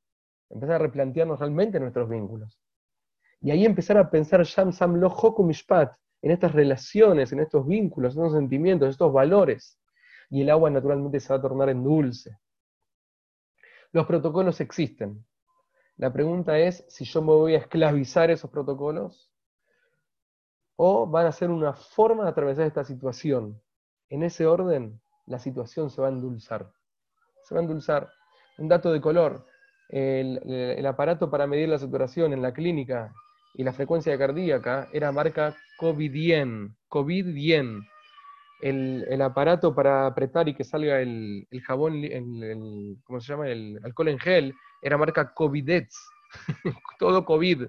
Empezar 0.50 0.76
a 0.76 0.80
replantearnos 0.80 1.40
realmente 1.40 1.80
nuestros 1.80 2.10
vínculos. 2.10 2.60
Y 3.42 3.52
ahí 3.52 3.66
empezar 3.66 3.98
a 3.98 4.10
pensar 4.10 4.44
Sham 4.44 4.72
Sam 4.72 4.96
Lo 4.96 5.16
en 6.22 6.32
estas 6.32 6.52
relaciones, 6.52 7.32
en 7.32 7.40
estos 7.40 7.66
vínculos, 7.68 8.16
en 8.16 8.24
estos 8.24 8.38
sentimientos, 8.38 8.88
en 8.88 8.92
estos 8.92 9.14
valores. 9.14 9.80
Y 10.30 10.42
el 10.42 10.50
agua 10.50 10.70
naturalmente 10.70 11.20
se 11.20 11.30
va 11.30 11.40
a 11.40 11.42
tornar 11.42 11.70
en 11.70 11.84
dulce. 11.84 12.38
Los 13.92 14.06
protocolos 14.06 14.60
existen. 14.60 15.26
La 15.98 16.12
pregunta 16.12 16.58
es 16.60 16.86
si 16.90 17.06
yo 17.06 17.22
me 17.22 17.32
voy 17.32 17.56
a 17.56 17.60
esclavizar 17.60 18.30
esos 18.30 18.52
protocolos 18.52 19.32
o 20.76 21.08
van 21.08 21.26
a 21.26 21.32
ser 21.32 21.50
una 21.50 21.74
forma 21.74 22.24
de 22.24 22.30
atravesar 22.30 22.68
esta 22.68 22.84
situación. 22.84 23.62
En 24.10 24.24
ese 24.24 24.46
orden, 24.46 25.02
la 25.26 25.40
situación 25.40 25.90
se 25.90 26.02
va 26.02 26.08
a 26.08 26.12
endulzar. 26.12 26.72
Se 27.44 27.56
va 27.56 27.62
a 27.62 27.64
endulzar. 27.64 28.10
Un 28.58 28.68
dato 28.68 28.92
de 28.92 29.02
color. 29.02 29.46
El, 29.90 30.86
aparato 30.86 31.30
para 31.32 31.48
medir 31.48 31.70
la 31.70 31.78
saturación 31.78 32.34
en 32.34 32.42
la 32.42 32.54
clínica 32.54 33.14
y 33.58 33.64
la 33.64 33.74
frecuencia 33.74 34.16
cardíaca 34.20 34.88
era 34.94 35.12
marca 35.12 35.56
COVID-10. 35.80 36.76
COVID-10. 36.90 37.88
El, 38.62 39.22
aparato 39.22 39.74
para 39.74 40.06
apretar 40.06 40.48
y 40.48 40.54
que 40.54 40.64
salga 40.64 41.02
el, 41.02 41.48
jabón, 41.66 42.04
¿cómo 43.04 43.20
se 43.20 43.34
llama? 43.34 43.50
El 43.50 43.80
alcohol 43.84 44.10
en 44.10 44.20
gel, 44.20 44.54
era 44.82 44.96
marca 44.98 45.34
Covidets. 45.34 45.98
Todo 47.00 47.26
COVID. 47.26 47.66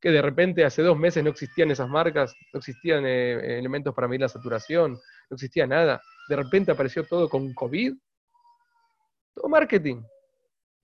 Que 0.00 0.10
de 0.10 0.22
repente 0.22 0.64
hace 0.64 0.82
dos 0.82 0.96
meses 0.96 1.24
no 1.24 1.30
existían 1.30 1.70
esas 1.70 1.88
marcas, 1.88 2.32
no 2.52 2.58
existían 2.58 3.04
eh, 3.04 3.58
elementos 3.58 3.92
para 3.92 4.06
medir 4.06 4.20
la 4.20 4.28
saturación, 4.28 4.92
no 4.92 5.34
existía 5.34 5.66
nada. 5.66 6.00
De 6.28 6.36
repente 6.36 6.70
apareció 6.70 7.04
todo 7.04 7.28
con 7.28 7.52
COVID. 7.54 7.94
Todo 9.34 9.48
marketing. 9.48 10.02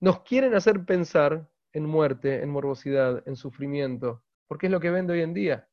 Nos 0.01 0.23
quieren 0.23 0.55
hacer 0.55 0.83
pensar 0.83 1.47
en 1.71 1.85
muerte, 1.85 2.41
en 2.41 2.49
morbosidad, 2.49 3.23
en 3.27 3.35
sufrimiento, 3.35 4.23
porque 4.51 4.65
es 4.65 4.71
lo 4.73 4.81
que 4.81 4.89
vende 4.89 5.13
hoy 5.13 5.21
en 5.21 5.33
día. 5.33 5.65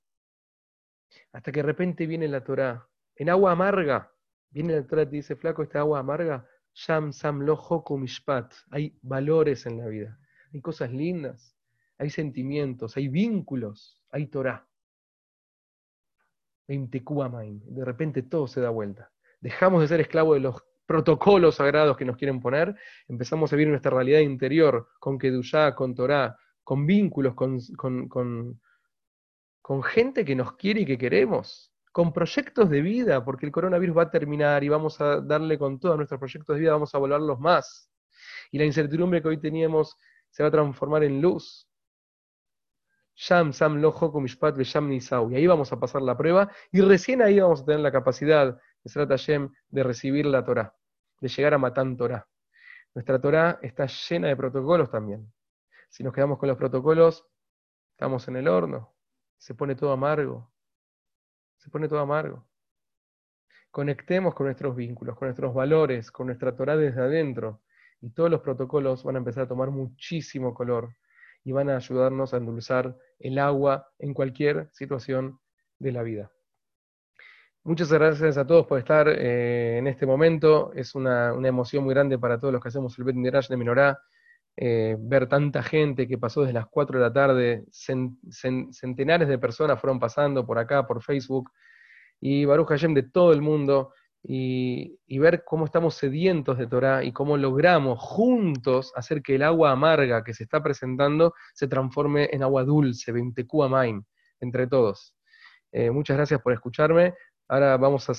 Hasta 1.33 1.51
que 1.51 1.63
de 1.63 1.67
repente 1.67 2.07
viene 2.07 2.29
la 2.29 2.45
Torah, 2.45 2.89
en 3.17 3.29
agua 3.29 3.51
amarga. 3.51 4.13
Viene 4.51 4.77
la 4.77 4.87
Torah 4.87 5.03
y 5.03 5.07
dice, 5.07 5.35
flaco, 5.35 5.65
esta 5.65 5.81
agua 5.81 5.99
amarga, 5.99 6.47
Sham 6.75 7.13
Sam 7.13 7.45
Mishpat. 7.99 8.55
Hay 8.71 8.97
valores 9.03 9.67
en 9.67 9.79
la 9.79 9.89
vida, 9.89 10.17
hay 10.55 10.61
cosas 10.61 10.93
lindas, 10.93 11.57
hay 11.99 12.09
sentimientos, 12.11 12.97
hay 12.97 13.09
vínculos, 13.09 14.01
hay 14.11 14.29
Torah. 14.29 14.65
De 16.69 17.85
repente 17.85 18.23
todo 18.23 18.47
se 18.47 18.61
da 18.61 18.71
vuelta. 18.71 19.11
Dejamos 19.41 19.81
de 19.81 19.89
ser 19.89 20.01
esclavos 20.03 20.37
de 20.37 20.41
los 20.43 20.65
protocolos 20.87 21.57
sagrados 21.57 21.97
que 21.97 22.05
nos 22.05 22.17
quieren 22.17 22.41
poner, 22.41 22.77
empezamos 23.09 23.53
a 23.53 23.57
vivir 23.57 23.71
nuestra 23.71 23.91
realidad 23.91 24.21
interior 24.21 24.87
con 25.01 25.19
Kedushá, 25.19 25.75
con 25.75 25.97
Torah, 25.97 26.39
con 26.63 26.87
vínculos, 26.87 27.35
con, 27.35 27.59
con, 27.77 28.07
con 28.09 28.61
gente 29.83 30.25
que 30.25 30.35
nos 30.35 30.53
quiere 30.57 30.81
y 30.81 30.87
que 30.87 30.97
queremos, 30.97 31.71
con 31.93 32.13
proyectos 32.13 32.71
de 32.71 32.81
vida, 32.81 33.23
porque 33.23 33.45
el 33.45 33.53
coronavirus 33.53 33.99
va 33.99 34.03
a 34.05 34.11
terminar 34.11 34.65
y 34.65 34.69
vamos 34.71 34.99
a 34.99 35.21
darle 35.21 35.59
con 35.59 35.79
todos 35.79 35.97
nuestros 35.97 36.19
proyectos 36.19 36.57
de 36.57 36.61
vida, 36.61 36.73
vamos 36.73 36.95
a 36.95 36.99
volverlos 36.99 37.39
más. 37.39 37.91
Y 38.51 38.59
la 38.59 38.65
incertidumbre 38.65 39.21
que 39.21 39.29
hoy 39.29 39.39
teníamos 39.39 39.95
se 40.31 40.43
va 40.43 40.49
a 40.49 40.53
transformar 40.53 41.05
en 41.05 41.21
luz. 41.21 41.69
Sham, 43.15 43.53
Sam, 43.53 43.81
Lojo, 43.83 44.19
Mishpat, 44.21 44.57
Sham, 44.59 44.89
Nisau. 44.89 45.31
Y 45.33 45.37
ahí 45.37 45.47
vamos 45.47 45.71
a 45.73 45.79
pasar 45.79 46.01
la 46.01 46.17
prueba 46.17 46.51
y 46.71 46.81
recién 46.81 47.21
ahí 47.21 47.39
vamos 47.39 47.61
a 47.61 47.65
tener 47.67 47.81
la 47.81 47.93
capacidad, 47.93 48.59
de 48.85 49.51
de 49.69 49.83
recibir 49.83 50.25
la 50.25 50.45
Torah, 50.47 50.75
de 51.21 51.29
llegar 51.29 51.53
a 51.53 51.59
Matan 51.59 51.97
Torah. 51.97 52.27
Nuestra 52.95 53.21
Torah 53.21 53.59
está 53.61 53.87
llena 53.87 54.29
de 54.29 54.37
protocolos 54.37 54.91
también. 54.91 55.31
Si 55.91 56.03
nos 56.03 56.15
quedamos 56.15 56.39
con 56.39 56.49
los 56.49 56.57
protocolos, 56.57 57.27
estamos 57.91 58.27
en 58.29 58.37
el 58.37 58.49
horno 58.49 58.98
se 59.39 59.55
pone 59.55 59.75
todo 59.75 59.93
amargo. 59.93 60.51
Se 61.57 61.71
pone 61.71 61.89
todo 61.89 62.01
amargo. 62.01 62.47
Conectemos 63.71 64.35
con 64.35 64.47
nuestros 64.47 64.77
vínculos, 64.77 65.17
con 65.17 65.29
nuestros 65.29 65.55
valores, 65.55 66.11
con 66.11 66.27
nuestra 66.27 66.55
Torah 66.55 66.77
desde 66.77 67.01
adentro, 67.01 67.63
y 68.01 68.11
todos 68.11 68.31
los 68.31 68.41
protocolos 68.41 69.03
van 69.05 69.17
a 69.17 69.19
empezar 69.19 69.45
a 69.45 69.49
tomar 69.49 69.71
muchísimo 69.71 70.55
color 70.55 70.97
y 71.45 71.53
van 71.53 71.71
a 71.71 71.77
ayudarnos 71.77 72.35
a 72.35 72.39
endulzar 72.39 72.97
el 73.19 73.39
agua 73.39 73.89
en 73.99 74.15
cualquier 74.15 74.69
situación 74.73 75.41
de 75.79 75.93
la 75.93 76.03
vida. 76.03 76.31
Muchas 77.65 77.93
gracias 77.93 78.39
a 78.39 78.47
todos 78.47 78.67
por 78.67 78.79
estar 78.79 79.09
eh, 79.09 79.79
en 79.79 79.87
este 79.89 80.07
momento. 80.07 80.73
Es 80.75 80.95
una, 80.95 81.35
emoción 81.47 81.85
muy 81.85 81.93
grande 81.93 82.19
para 82.19 82.39
todos 82.39 82.53
los 82.53 82.63
que 82.63 82.69
hacemos 82.69 82.99
el 82.99 83.05
Bet 83.05 83.17
Midrash 83.17 83.49
de 83.49 83.57
Menorá. 83.57 84.01
Eh, 84.61 84.97
ver 84.99 85.29
tanta 85.29 85.63
gente 85.63 86.09
que 86.09 86.19
pasó 86.19 86.41
desde 86.41 86.55
las 86.55 86.67
4 86.67 86.99
de 86.99 87.05
la 87.05 87.13
tarde, 87.13 87.65
centenares 87.71 89.29
de 89.29 89.39
personas 89.39 89.81
fueron 89.81 90.01
pasando 90.01 90.45
por 90.45 90.59
acá, 90.59 90.85
por 90.85 91.01
Facebook, 91.01 91.53
y 92.21 92.45
Baruch 92.45 92.67
Hashem 92.67 92.93
de 92.93 93.05
todo 93.05 93.33
el 93.33 93.41
mundo, 93.41 93.93
y, 94.21 94.99
ver 95.21 95.45
cómo 95.45 95.65
estamos 95.65 95.95
sedientos 95.95 96.59
de 96.59 96.67
Torah 96.67 97.05
y 97.05 97.13
cómo 97.13 97.37
logramos 97.37 98.01
juntos 98.01 98.93
hacer 98.97 99.23
que 99.23 99.37
el 99.37 99.45
agua 99.45 99.71
amarga 99.71 100.25
que 100.25 100.35
se 100.35 100.43
está 100.43 100.61
presentando 100.61 101.35
se 101.55 101.69
transforme 101.69 102.29
en 102.33 102.43
agua 102.43 102.65
dulce, 102.65 103.13
20 103.13 103.47
Maim, 103.71 104.03
entre 104.41 104.67
todos. 104.67 105.15
Eh, 105.71 105.93
muchas 105.93 106.17
gracias 106.17 106.43
por 106.43 106.53
escucharme. 106.53 107.15
Ahora 107.47 107.77
vamos 107.77 108.03
a 108.03 108.07